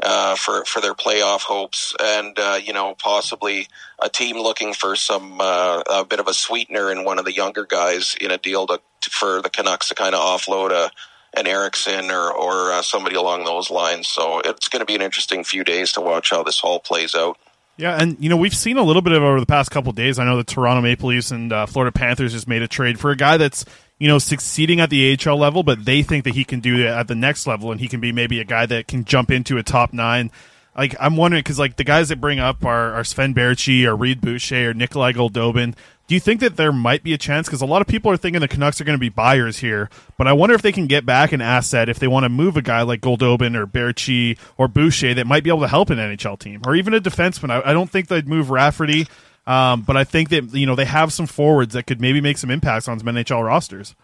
[0.00, 3.66] uh, for for their playoff hopes, and uh, you know possibly
[4.00, 7.34] a team looking for some uh, a bit of a sweetener in one of the
[7.34, 8.80] younger guys in a deal to,
[9.10, 10.92] for the Canucks to kind of offload a
[11.36, 14.08] an Eriksson or or uh, somebody along those lines.
[14.08, 17.14] So it's going to be an interesting few days to watch how this all plays
[17.14, 17.38] out.
[17.76, 20.18] Yeah, and you know we've seen a little bit of over the past couple days.
[20.18, 23.12] I know the Toronto Maple Leafs and uh, Florida Panthers just made a trade for
[23.12, 23.64] a guy that's
[23.98, 26.86] you know succeeding at the AHL level, but they think that he can do it
[26.86, 29.58] at the next level, and he can be maybe a guy that can jump into
[29.58, 30.32] a top nine.
[30.76, 33.94] Like I'm wondering because like the guys that bring up are, are Sven Baertschi or
[33.94, 35.76] Reid Boucher or Nikolai Goldobin.
[36.08, 37.46] Do you think that there might be a chance?
[37.46, 39.90] Because a lot of people are thinking the Canucks are going to be buyers here,
[40.16, 42.56] but I wonder if they can get back an asset if they want to move
[42.56, 45.98] a guy like Goldobin or Baertschi or Boucher that might be able to help an
[45.98, 47.50] NHL team or even a defenseman.
[47.50, 49.06] I, I don't think they'd move Rafferty,
[49.46, 52.38] um, but I think that you know they have some forwards that could maybe make
[52.38, 53.94] some impacts on some NHL rosters.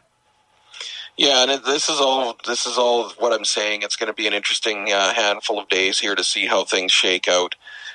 [1.17, 3.81] Yeah, and this is all this is all what I'm saying.
[3.81, 6.93] It's going to be an interesting uh, handful of days here to see how things
[6.93, 7.55] shake out.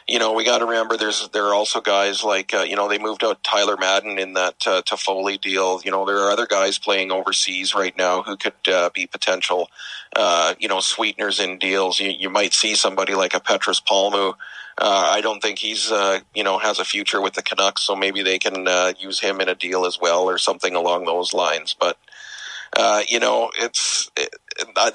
[0.10, 2.90] You know, we got to remember there's there are also guys like uh, you know
[2.90, 5.82] they moved out Tyler Madden in that uh, Toffoli deal.
[5.86, 9.70] You know, there are other guys playing overseas right now who could uh, be potential
[10.16, 12.00] uh, you know sweeteners in deals.
[12.00, 14.34] You, you might see somebody like a Petrus Palmu.
[14.80, 17.96] Uh, I don't think he's uh, you know has a future with the Canucks, so
[17.96, 21.36] maybe they can uh, use him in a deal as well or something along those
[21.36, 21.76] lines.
[21.80, 21.98] But
[22.76, 24.34] uh, you know, it's it,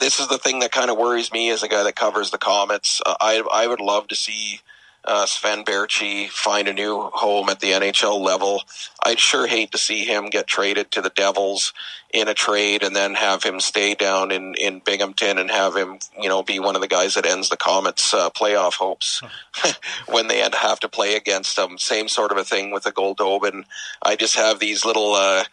[0.00, 2.38] this is the thing that kind of worries me as a guy that covers the
[2.38, 3.00] Comets.
[3.06, 4.60] Uh, I I would love to see
[5.04, 8.62] uh, Sven Baertschi find a new home at the NHL level.
[9.02, 11.72] I'd sure hate to see him get traded to the Devils
[12.12, 15.98] in a trade and then have him stay down in, in Binghamton and have him,
[16.20, 19.20] you know, be one of the guys that ends the Comets' uh, playoff hopes
[20.08, 21.76] when they have to play against them.
[21.76, 23.64] Same sort of a thing with the Goldobin.
[24.02, 25.14] I just have these little.
[25.14, 25.44] Uh,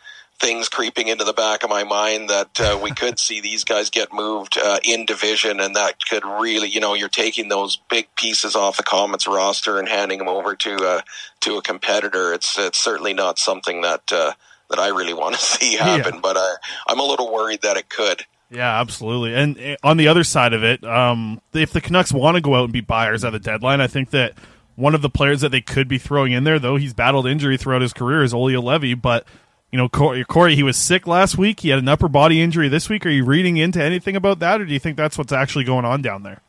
[0.42, 3.90] things creeping into the back of my mind that uh, we could see these guys
[3.90, 8.08] get moved uh, in division, and that could really, you know, you're taking those big
[8.18, 11.02] pieces off the Comets roster and handing them over to uh,
[11.42, 12.34] to a competitor.
[12.34, 14.34] It's it's certainly not something that uh,
[14.72, 16.20] that I really want to see happen, Yeah.
[16.22, 16.56] but I,
[16.88, 18.26] I'm a little worried that it could.
[18.50, 19.34] Yeah, absolutely.
[19.34, 22.56] And uh, on the other side of it, um, if the Canucks want to go
[22.56, 24.34] out and be buyers at the deadline, I think that
[24.76, 27.56] one of the players that they could be throwing in there, though he's battled injury
[27.58, 29.00] throughout his career, is Olli Juolevi.
[29.00, 29.26] But
[29.72, 31.62] you know, Corey, Corey, he was sick last week.
[31.62, 33.06] He had an upper body injury this week.
[33.06, 35.86] Are you reading into anything about that, or do you think that's what's actually going
[35.86, 36.42] on down there?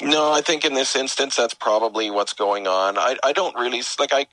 [0.00, 2.98] No, I think in this instance that's probably what's going on.
[2.98, 4.26] I, I don't really like I.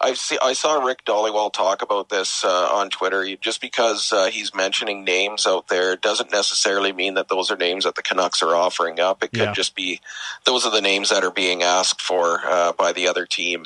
[0.00, 0.38] I see.
[0.40, 3.34] I saw Rick Dhaliwal talk about this uh, on Twitter.
[3.40, 7.82] Just because uh, he's mentioning names out there doesn't necessarily mean that those are names
[7.82, 9.24] that the Canucks are offering up.
[9.24, 9.52] It could Yeah.
[9.52, 10.00] just be
[10.44, 13.64] those are the names that are being asked for uh, by the other team.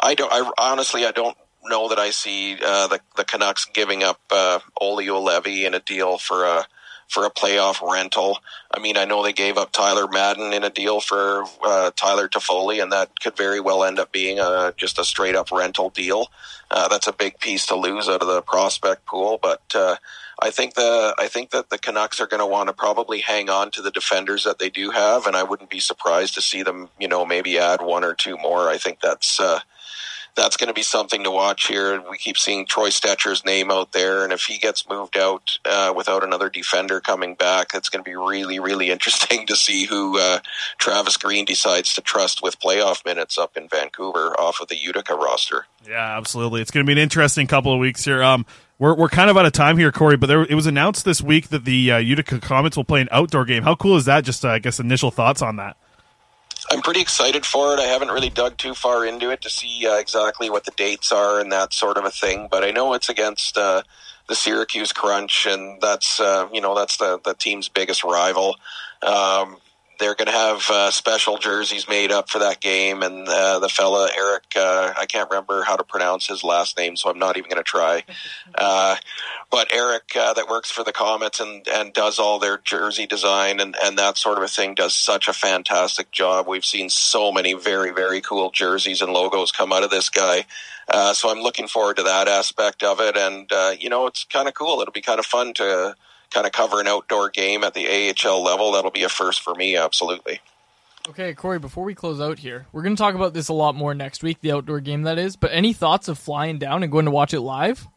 [0.00, 0.32] I don't.
[0.32, 4.60] I honestly, I don't know that I see uh, the the Canucks giving up uh,
[4.80, 6.66] Olli Juolevi in a deal for a
[7.08, 8.38] for a playoff rental.
[8.74, 12.28] I mean, I know they gave up Tyler Madden in a deal for uh, Tyler
[12.28, 15.90] Toffoli, and that could very well end up being a just a straight up rental
[15.90, 16.28] deal.
[16.70, 19.96] Uh, that's a big piece to lose out of the prospect pool, but uh,
[20.40, 23.50] I think the I think that the Canucks are going to want to probably hang
[23.50, 26.62] on to the defenders that they do have, and I wouldn't be surprised to see
[26.62, 28.70] them, you know, maybe add one or two more.
[28.70, 29.60] I think that's uh,
[30.34, 32.02] that's going to be something to watch here.
[32.10, 35.92] We keep seeing Troy Stecher's name out there, and if he gets moved out uh,
[35.94, 40.18] without another defender coming back, it's going to be really, really interesting to see who
[40.18, 40.40] uh,
[40.78, 45.14] Travis Green decides to trust with playoff minutes up in Vancouver off of the Utica
[45.14, 45.66] roster.
[45.86, 46.62] Yeah, absolutely.
[46.62, 48.22] It's going to be an interesting couple of weeks here.
[48.22, 48.46] Um,
[48.78, 51.20] we're, we're kind of out of time here, Corey, but there, it was announced this
[51.20, 53.62] week that the uh, Utica Comets will play an outdoor game.
[53.62, 54.24] How cool is that?
[54.24, 55.76] Just, uh, I guess, initial thoughts on that.
[56.72, 57.80] I'm pretty excited for it.
[57.80, 61.12] I haven't really dug too far into it to see uh, exactly what the dates
[61.12, 63.82] are and that sort of a thing, but I know it's against uh,
[64.26, 68.56] the Syracuse Crunch, and that's uh, you know that's the the team's biggest rival.
[69.02, 69.58] Um,
[70.02, 73.68] they're going to have uh, special jerseys made up for that game, and uh, the
[73.68, 77.36] fella Eric, uh, I can't remember how to pronounce his last name, so I'm not
[77.36, 78.04] even going to try.
[78.54, 78.96] Uh,
[79.50, 83.60] but Eric, uh, that works for the Comets and and does all their jersey design
[83.60, 86.46] and and that sort of a thing, does such a fantastic job.
[86.46, 90.44] We've seen so many very very cool jerseys and logos come out of this guy.
[90.88, 94.24] Uh, so I'm looking forward to that aspect of it, and uh, you know it's
[94.24, 94.80] kind of cool.
[94.80, 95.96] It'll be kind of fun to
[96.32, 98.72] kind of cover an outdoor game at the AHL level.
[98.72, 100.40] That'll be a first for me, absolutely.
[101.08, 103.74] Okay, Corey, before we close out here, we're going to talk about this a lot
[103.74, 105.34] more next week, the outdoor game that is.
[105.34, 107.88] But any thoughts of flying down and going to watch it live?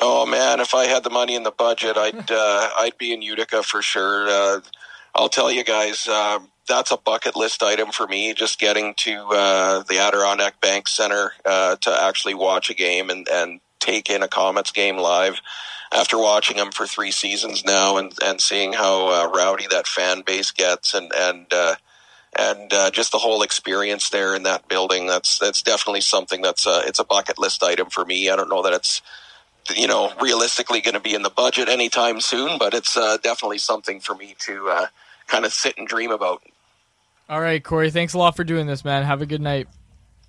[0.00, 3.22] Oh man, if I had the money and the budget, I'd uh, I'd be in
[3.22, 4.28] Utica for sure.
[4.28, 4.60] Uh,
[5.14, 8.34] I'll tell you guys, uh, that's a bucket list item for me.
[8.34, 13.28] Just getting to uh, the Adirondack Bank Center uh, to actually watch a game and
[13.28, 15.40] and take in a Comets game live
[15.94, 20.22] after watching them for three seasons now and, and seeing how uh, rowdy that fan
[20.22, 21.76] base gets and and uh,
[22.36, 26.66] and uh, just the whole experience there in that building that's that's definitely something that's
[26.66, 28.28] a, it's a bucket list item for me.
[28.28, 29.02] I don't know that it's
[29.74, 33.58] you know realistically going to be in the budget anytime soon, but it's uh, definitely
[33.58, 34.86] something for me to uh,
[35.28, 36.42] kind of sit and dream about.
[37.28, 39.04] All right, Corey, thanks a lot for doing this, man.
[39.04, 39.68] Have a good night.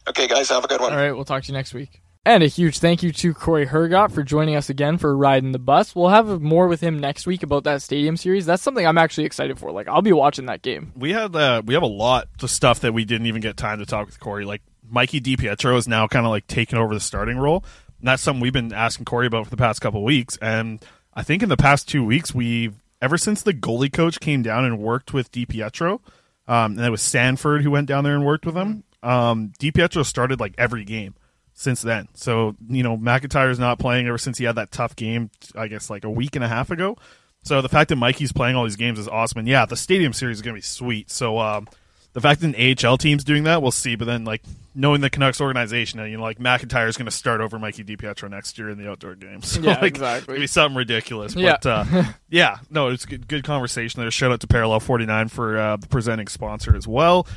[0.08, 0.94] Okay, guys, have a good one.
[0.94, 2.02] All right, we'll talk to you next week.
[2.28, 5.60] And a huge thank you to Corey Hergott for joining us again for riding the
[5.60, 5.96] bus.
[5.96, 8.48] We'll have more with him next week about that stadium series.
[8.48, 9.72] That's something I'm actually excited for.
[9.72, 10.92] Like I'll be watching that game.
[10.96, 13.78] We had uh, we have a lot of stuff that we didn't even get time
[13.78, 14.44] to talk with Corey.
[14.44, 17.64] Like Mikey DiPietro is now kind of like taking over the starting role.
[18.00, 20.36] And that's something we've been asking Corey about for the past couple weeks.
[20.38, 22.74] And I think in the past two weeks, we've
[23.04, 26.00] ever since the goalie coach came down and worked with DiPietro,
[26.48, 28.84] um, and it was Sanford who went down there and worked with him.
[29.04, 31.14] Um, DiPietro started like every game
[31.56, 32.08] since then.
[32.14, 35.90] So, you know, McIntyre's not playing ever since he had that tough game, I guess,
[35.90, 36.98] like a week and a half ago.
[37.44, 39.40] So the fact that Mikey's playing all these games is awesome.
[39.40, 41.10] And yeah, the stadium series is going to be sweet.
[41.10, 41.68] So, um,
[42.14, 43.96] the fact that an AHL team's doing that, we'll see.
[43.98, 44.42] But then, like,
[44.74, 48.58] knowing the Canucks organization, you know, like McIntyre's going to start over Mikey DiPietro next
[48.58, 49.50] year in the outdoor games.
[49.50, 50.36] So, Yeah, like, exactly.
[50.36, 51.36] Maybe something ridiculous.
[51.36, 51.58] Yeah.
[51.62, 54.10] But, uh, yeah, no, it's good, good conversation there.
[54.12, 57.28] Shout out to Parallel 49 for uh, the presenting sponsor as well.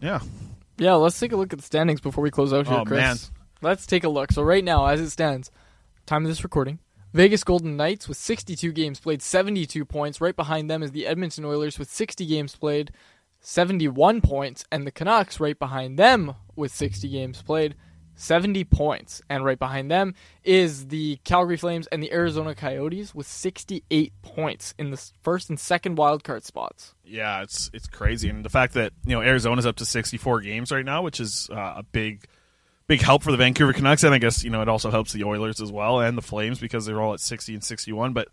[0.00, 0.20] Yeah.
[0.78, 2.98] Yeah, let's take a look at the standings before we close out here, Oh, Chris.
[2.98, 3.16] man.
[3.62, 4.32] Let's take a look.
[4.32, 5.50] So right now, as it stands,
[6.04, 6.80] time of this recording,
[7.14, 10.20] Vegas Golden Knights with 62 games played, 72 points.
[10.20, 12.90] Right behind them is the Edmonton Oilers with 60 games played,
[13.38, 17.76] 71 points, and the Canucks right behind them with 60 games played,
[18.16, 19.22] 70 points.
[19.30, 24.74] And right behind them is the Calgary Flames and the Arizona Coyotes with 68 points
[24.76, 26.94] in the first and second wildcard spots.
[27.04, 30.40] Yeah, it's it's crazy, and the fact that you know Arizona's up to sixty four
[30.40, 32.26] games right now, which is uh, a big
[32.86, 35.24] big help for the Vancouver Canucks, and I guess you know it also helps the
[35.24, 38.12] Oilers as well and the Flames because they're all at sixty and sixty one.
[38.12, 38.28] But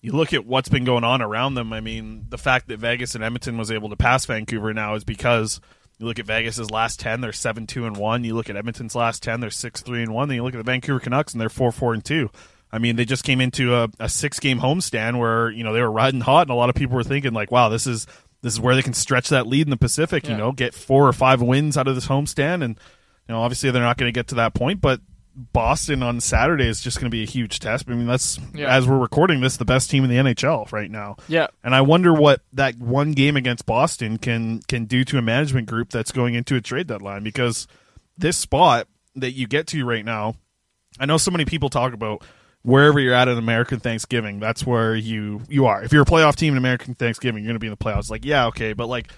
[0.00, 1.72] you look at what's been going on around them.
[1.72, 5.04] I mean, the fact that Vegas and Edmonton was able to pass Vancouver now is
[5.04, 5.60] because
[5.98, 8.24] you look at Vegas's last ten, they're seven two and one.
[8.24, 10.28] You look at Edmonton's last ten, they're six three and one.
[10.28, 12.30] Then you look at the Vancouver Canucks and they're four four and two.
[12.72, 15.80] I mean, they just came into a, a six game homestand where you know they
[15.80, 18.06] were riding hot, and a lot of people were thinking like, "Wow, this is
[18.40, 21.06] this is where they can stretch that lead in the Pacific." You know, get four
[21.06, 22.78] or five wins out of this homestand, and
[23.28, 25.00] you know, obviously they're not going to get to that point, but
[25.34, 27.86] Boston on Saturday is just going to be a huge test.
[27.88, 28.68] I mean, that's Yeah.
[28.74, 31.16] as we're recording this, the best team in the NHL right now.
[31.26, 31.46] Yeah.
[31.64, 35.68] And I wonder what that one game against Boston can can do to a management
[35.68, 37.66] group that's going into a trade deadline because
[38.18, 40.34] this spot that you get to right now,
[41.00, 42.22] I know so many people talk about
[42.60, 45.82] wherever you're at in American Thanksgiving, that's where you you are.
[45.82, 48.10] If you're a playoff team in American Thanksgiving, you're going to be in the playoffs.
[48.10, 49.10] Like, yeah, okay, but like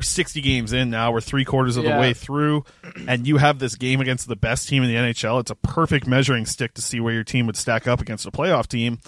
[0.00, 1.94] we're 60 games in now, we're three quarters of Yeah.
[1.96, 2.64] the way through,
[3.06, 5.38] and you have this game against the best team in the NHL.
[5.40, 8.30] It's a perfect measuring stick to see where your team would stack up against a
[8.30, 8.98] playoff team.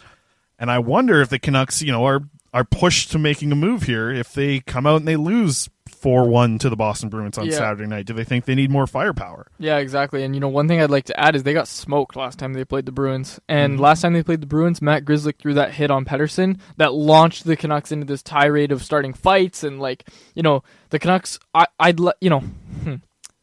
[0.59, 2.21] And I wonder if the Canucks, you know, are
[2.53, 5.71] are pushed to making a move here if they come out and they lose
[6.03, 7.53] four one to the Boston Bruins on Yeah.
[7.53, 8.05] Saturday night.
[8.07, 9.47] Do they think they need more firepower?
[9.59, 10.23] Yeah, exactly.
[10.25, 12.53] And you know, one thing I'd like to add is they got smoked last time
[12.53, 13.41] they played the Bruins.
[13.49, 13.83] And Mm-hmm.
[13.83, 17.45] last time they played the Bruins, Matt Grzelcyk threw that hit on Pettersson that launched
[17.45, 21.39] the Canucks into this tirade of starting fights and like, you know, the Canucks.
[21.55, 22.41] I, I'd let you know.
[22.41, 22.97] hmm,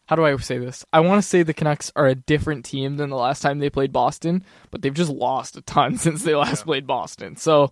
[0.07, 0.85] How do I say this?
[0.91, 3.69] I want to say the Canucks are a different team than the last time they
[3.69, 7.35] played Boston, but they've just lost a ton since they last played Boston.
[7.37, 7.71] So,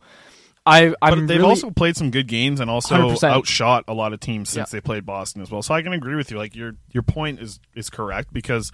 [0.68, 3.30] I, I'm but they've really, also played some good games and also 100%.
[3.30, 4.78] outshot a lot of teams since Yeah.
[4.78, 5.61] they played Boston as well.
[5.61, 6.38] So I can agree with you.
[6.38, 8.72] Like your your point is is correct because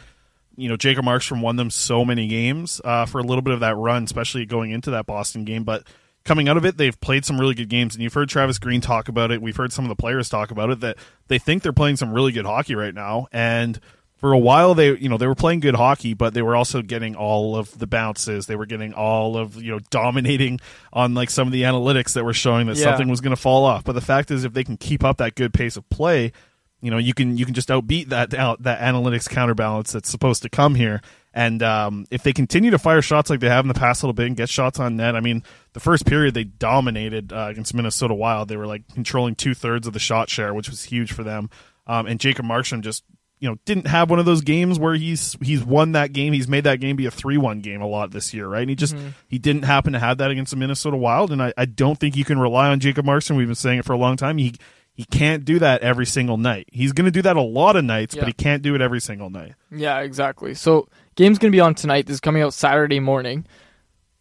[0.56, 3.60] you know Jacob Markstrom won them so many games uh, for a little bit of
[3.62, 5.64] that run, especially going into that Boston game.
[5.64, 5.88] But
[6.26, 8.80] coming out of it, they've played some really good games, and you've heard Travis Green
[8.82, 9.41] talk about it.
[9.41, 12.14] We've heard some of the players talk about it that they think they're playing some
[12.14, 13.80] really good hockey right now, and
[14.24, 16.82] for a while they you know they were playing good hockey but they were also
[16.82, 20.61] getting all of the bounces they were getting all of you know dominating
[20.93, 22.86] on like some of the analytics that were showing that Yeah.
[22.86, 25.17] something was going to fall off but the fact is if they can keep up
[25.17, 26.32] that good pace of play
[26.80, 30.41] you know you can you can just outbeat that out that analytics counterbalance that's supposed
[30.43, 31.01] to come here
[31.34, 34.13] and um, if they continue to fire shots like they have in the past little
[34.13, 35.41] bit and get shots on net, I mean,
[35.74, 38.49] the first period they dominated uh, against Minnesota Wild.
[38.49, 41.49] They were like controlling two thirds of the shot share, which was huge for them.
[41.88, 43.03] Um, and Jacob Markstrom just
[43.44, 46.32] you know didn't have one of those games where he's he's won that game.
[46.32, 48.62] He's made that game be a three one game a lot this year, right?
[48.62, 49.14] And he just Mhm.
[49.28, 51.32] he didn't happen to have that against the Minnesota Wild.
[51.32, 53.36] And I, I don't think you can rely on Jacob Markstrom.
[53.36, 54.38] We've been saying it for a long time.
[54.38, 54.56] He
[54.96, 56.70] he can't do that every single night.
[56.72, 58.22] He's going to do that a lot of nights, Yeah.
[58.22, 59.54] but he can't do it every single night.
[59.72, 60.54] Yeah, exactly.
[60.54, 62.06] So game's gonna be on tonight.
[62.06, 63.46] This is coming out Saturday morning.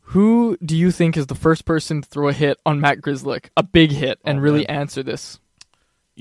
[0.06, 3.46] Who do you think is the first person to throw a hit on Matt Grzelcyk,
[3.56, 5.38] a big hit, and Oh, really answer this?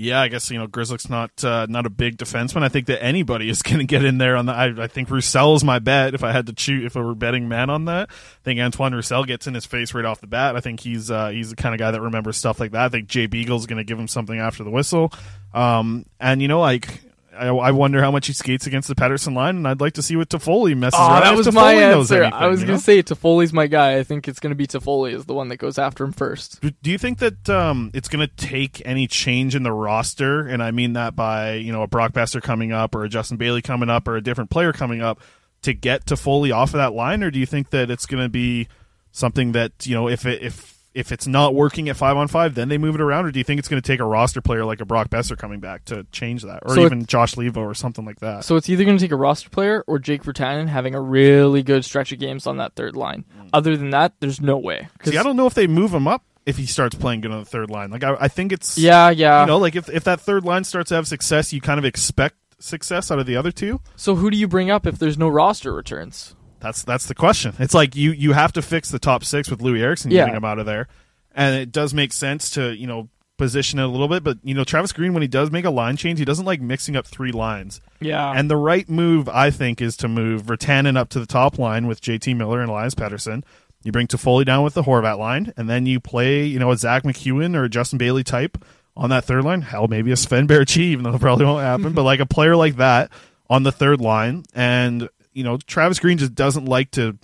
[0.02, 2.64] Yeah, I guess you know Grzelcyk's not uh, not a big defenseman.
[2.64, 4.54] I think that anybody is going to get in there on the.
[4.54, 6.16] I, I think Roussel is my bet.
[6.16, 8.94] If I had to choose, if I were betting man on that, I think Antoine
[8.94, 10.56] Roussel gets in his face right off the bat.
[10.56, 12.82] I think he's uh, he's the kind of guy that remembers stuff like that.
[12.82, 15.14] I think Jay Beagle's going to give him something after the whistle.
[15.54, 17.00] Um, and you know, like
[17.38, 20.02] I, I wonder how much he skates against the Pettersson line, and I'd like to
[20.02, 21.22] see what Toffoli messes Oh, around.
[21.22, 22.24] that was Toffoli my answer.
[22.24, 22.78] anything, I was gonna know?
[22.80, 23.98] say Toffoli's my guy.
[23.98, 26.60] I think it's gonna be Toffoli is the one that goes after him first.
[26.62, 30.46] Do- you think that um, it's going to take any change in the roster?
[30.46, 33.38] And I mean that by you know a Brock Boeser coming up, or a Justin
[33.38, 35.22] Bailey coming up, or a different player coming up
[35.62, 38.30] to get Toffoli off of that line, or do you think that it's going to
[38.30, 38.68] be
[39.14, 42.56] something that you know if it, if if it's not working at five on five,
[42.56, 44.42] then they move it around, or do you think it's going to take a roster
[44.42, 47.58] player like a Brock Boeser coming back to change that, or So even Josh Leivo
[47.58, 48.44] or something like that?
[48.44, 51.64] So it's either going to take a roster player or Jake Virtanen having a really
[51.64, 53.26] good stretch of games on that third line.
[53.38, 53.50] Mm.
[53.54, 54.90] Other than that, there's no way.
[55.04, 57.40] See, I don't know if they move him up if he starts playing good on
[57.40, 57.92] the third line.
[57.92, 59.42] Like I, I think it's Yeah, yeah.
[59.42, 61.86] You know, like if if that third line starts to have success, you kind of
[61.86, 63.80] expect success out of the other two.
[63.96, 66.36] So who do you bring up if there's no roster returns?
[66.62, 67.54] That's that's the question.
[67.60, 70.22] It's like you you have to fix the top six with Loui Eriksson Yeah.
[70.22, 70.88] getting him out of there,
[71.34, 74.24] and it does make sense to you know position it a little bit.
[74.24, 76.62] But you know, Travis Green when he does make a line change, he doesn't like
[76.62, 77.82] mixing up three lines.
[78.00, 78.32] Yeah.
[78.32, 81.88] And the right move, I think, is to move Virtanen up to the top line
[81.88, 83.44] with JT Miller and Elias Pettersson.
[83.84, 86.78] You bring Toffoli down with the Horvat line, and then you play, you know, a
[86.78, 88.64] Zack MacEwen or a Justin Bailey type
[88.96, 89.64] on that third line.
[89.64, 92.56] Hell, maybe a Sven Baertschi, even though it probably won't happen, but like a player
[92.56, 93.10] like that
[93.50, 94.44] on the third line.
[94.54, 97.18] And, you know, Travis Green just doesn't like to you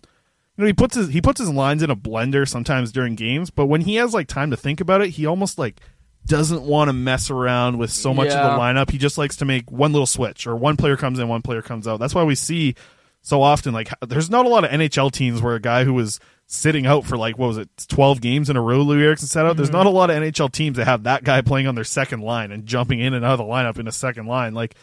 [0.63, 3.65] know, he puts his he puts his lines in a blender sometimes during games, but
[3.67, 5.79] when he has like time to think about it, he almost like
[6.25, 8.39] doesn't want to mess around with so much Yeah.
[8.47, 8.89] of the lineup.
[8.91, 11.61] He just likes to make one little switch or one player comes in, one player
[11.61, 11.99] comes out.
[11.99, 12.75] That's why we see
[13.21, 16.19] so often like there's not a lot of NHL teams where a guy who was
[16.47, 19.45] sitting out for like what was it 12 games in a row Loui Eriksson sat
[19.45, 19.57] out.
[19.57, 19.73] There's Mhm.
[19.73, 22.51] not a lot of NHL teams that have that guy playing on their second line
[22.51, 24.53] and jumping in and out of the lineup in a second line.
[24.53, 24.75] Like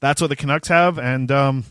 [0.00, 1.64] that's what the Canucks have and um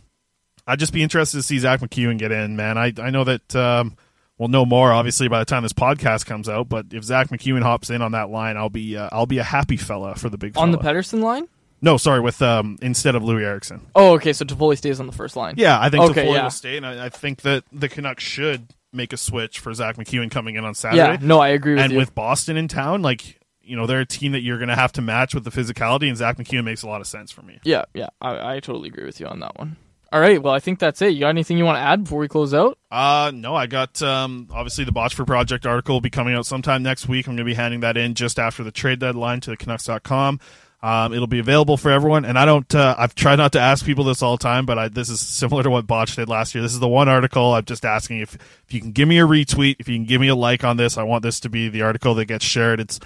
[0.68, 2.78] I'd just be interested to see Zack MacEwen get in, man.
[2.78, 3.97] I I know that um,
[4.38, 6.70] we'll know more obviously by the time this podcast comes out.
[6.70, 9.43] But if Zack MacEwen hops in on that line, I'll be uh, I'll be a
[9.43, 10.78] happy fella for the big On the.
[10.78, 11.47] Pettersson line?
[11.82, 13.82] no, sorry, with um instead of Loui Eriksson.
[13.95, 14.34] Oh, okay.
[14.34, 15.55] So Toffoli stays on the first line.
[15.57, 16.43] Yeah, I think okay, Toffoli yeah.
[16.43, 19.97] will stay, and I, I think that the Canucks should make a switch for Zack
[19.97, 20.97] MacEwen coming in on Saturday.
[20.97, 21.86] Yeah, no, I agree with that.
[21.86, 21.97] and you.
[21.97, 24.91] with Boston in town, like you know, they're a team that you're going to have
[24.93, 27.59] to match with the physicality, and Zack MacEwen makes a lot of sense for me.
[27.64, 28.07] Yeah, yeah.
[28.20, 29.78] I, I totally agree with you on that one.
[30.12, 30.41] All right.
[30.41, 31.14] Well, I think that's it.
[31.14, 32.78] You got anything you want to add before we close out?
[32.91, 36.84] Uh, no, I got um, obviously the Botchford Project article will be coming out sometime
[36.84, 37.28] next week.
[37.28, 40.39] I'm going to be handing that in just after the trade deadline to the Canucks.com.
[40.84, 42.74] Um, it'll be available for everyone, and I don't.
[42.74, 45.20] Uh, I've tried not to ask people this all the time, but I, this is
[45.20, 46.64] similar to what Botch did last year.
[46.64, 49.28] This is the one article I'm just asking if if you can give me a
[49.28, 50.97] retweet, if you can give me a like on this.
[50.97, 52.80] I want this to be the article that gets shared.
[52.80, 52.99] It's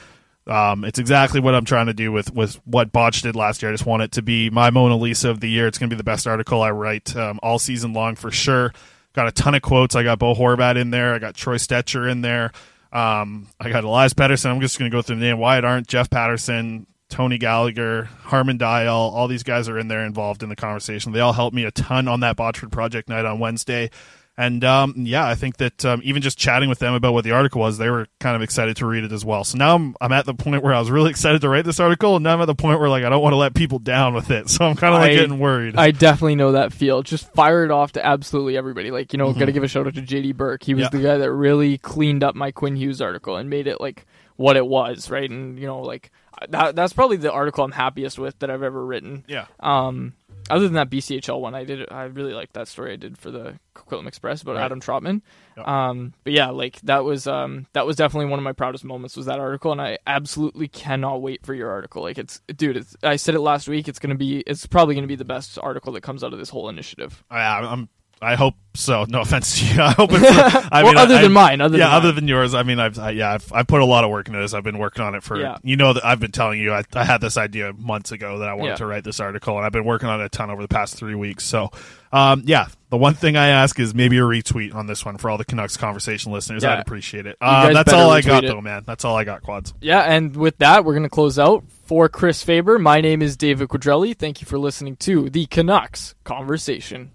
[0.48, 3.72] um, it's exactly what I'm trying to do with, with what Botch did last year.
[3.72, 5.68] I just want it to be my Mona Lisa of the year.
[5.68, 8.74] It's going to be the best article I write um, all season long for sure.
[9.14, 9.96] Got a ton of quotes.
[9.96, 11.14] I got Bo Horvat in there.
[11.14, 12.52] I got Troy Stecher in there.
[12.91, 14.52] Um, I got Elias Pettersson.
[14.52, 15.39] I'm just going to go through the name.
[15.39, 20.43] Wyatt Arndt, Jeff Paterson, Tony Gallagher, Harman Dayal, all these guys are in there involved
[20.43, 21.12] in the conversation.
[21.12, 23.89] They all helped me a ton on that Botchford Project night on Wednesday.
[24.38, 27.31] And um, yeah, I think that um, even just chatting with them about what the
[27.31, 29.45] article was, they were kind of excited to read it as well.
[29.45, 31.79] So now I'm, I'm at the point where I was really excited to write this
[31.79, 33.79] article, and now I'm at the point where like I don't want to let people
[33.79, 34.49] down with it.
[34.55, 35.77] So I'm kind of like I- getting worried.
[35.77, 37.01] I definitely know that feel.
[37.01, 38.91] Just fire it off to absolutely everybody.
[38.91, 39.39] Like, you know, Mhm.
[39.39, 40.63] got to give a shout out to JD Burke.
[40.63, 40.89] He was Yeah.
[40.89, 44.05] the guy that really cleaned up my Quinn Hughes article and made it like
[44.36, 45.29] what it was, right?
[45.29, 46.11] And, you know, like
[46.49, 49.23] that, that's probably the article I'm happiest with that I've ever written.
[49.29, 49.45] Yeah.
[49.61, 50.11] Um,
[50.50, 51.91] other than that BCHL one, I did.
[51.91, 54.64] I really liked that story I did for the Coquitlam Express about Right.
[54.66, 55.22] Adam Trotman.
[55.58, 55.68] Yep.
[55.68, 59.16] Um, but yeah, like that was um, that was definitely one of my proudest moments
[59.18, 62.02] was that article, and I absolutely cannot wait for your article.
[62.04, 62.96] Like it's, dude, it's.
[63.04, 63.88] I said it last week.
[63.88, 64.39] It's gonna be.
[64.48, 67.24] It's probably gonna be the best article that comes out of this whole initiative.
[67.30, 67.89] I, I'm.
[68.26, 69.05] I hope so.
[69.07, 69.82] No offense to you.
[69.84, 70.26] I hope it's.
[70.71, 72.15] I Well, mean, other I- than mine, other yeah, than other mine.
[72.15, 72.53] than yours.
[72.53, 74.53] I mean, I've I, yeah, I've, I've put a lot of work into this.
[74.53, 75.39] I've been working on it for.
[75.39, 75.57] Yeah.
[75.63, 76.73] You know that I've been telling you.
[76.73, 78.76] I, I had this idea months ago that I wanted Yeah.
[78.78, 80.95] to write this article, and I've been working on it a ton over the past
[80.95, 81.45] three weeks.
[81.45, 81.71] So,
[82.11, 85.30] um, yeah, the one thing I ask is maybe a retweet on this one for
[85.30, 86.63] all the Canucks conversation listeners.
[86.63, 86.73] Yeah.
[86.73, 87.38] I'd appreciate it.
[87.39, 88.47] Uh, that's all I got it.
[88.47, 88.84] though, man.
[88.86, 89.43] That's all I got.
[89.43, 89.73] Quads.
[89.82, 91.63] Yeah, and with that, we're going to close out.
[91.86, 94.17] For Chris Faber, my name is David Quadrelli.
[94.17, 97.11] Thank you for listening to the Canucks Conversation.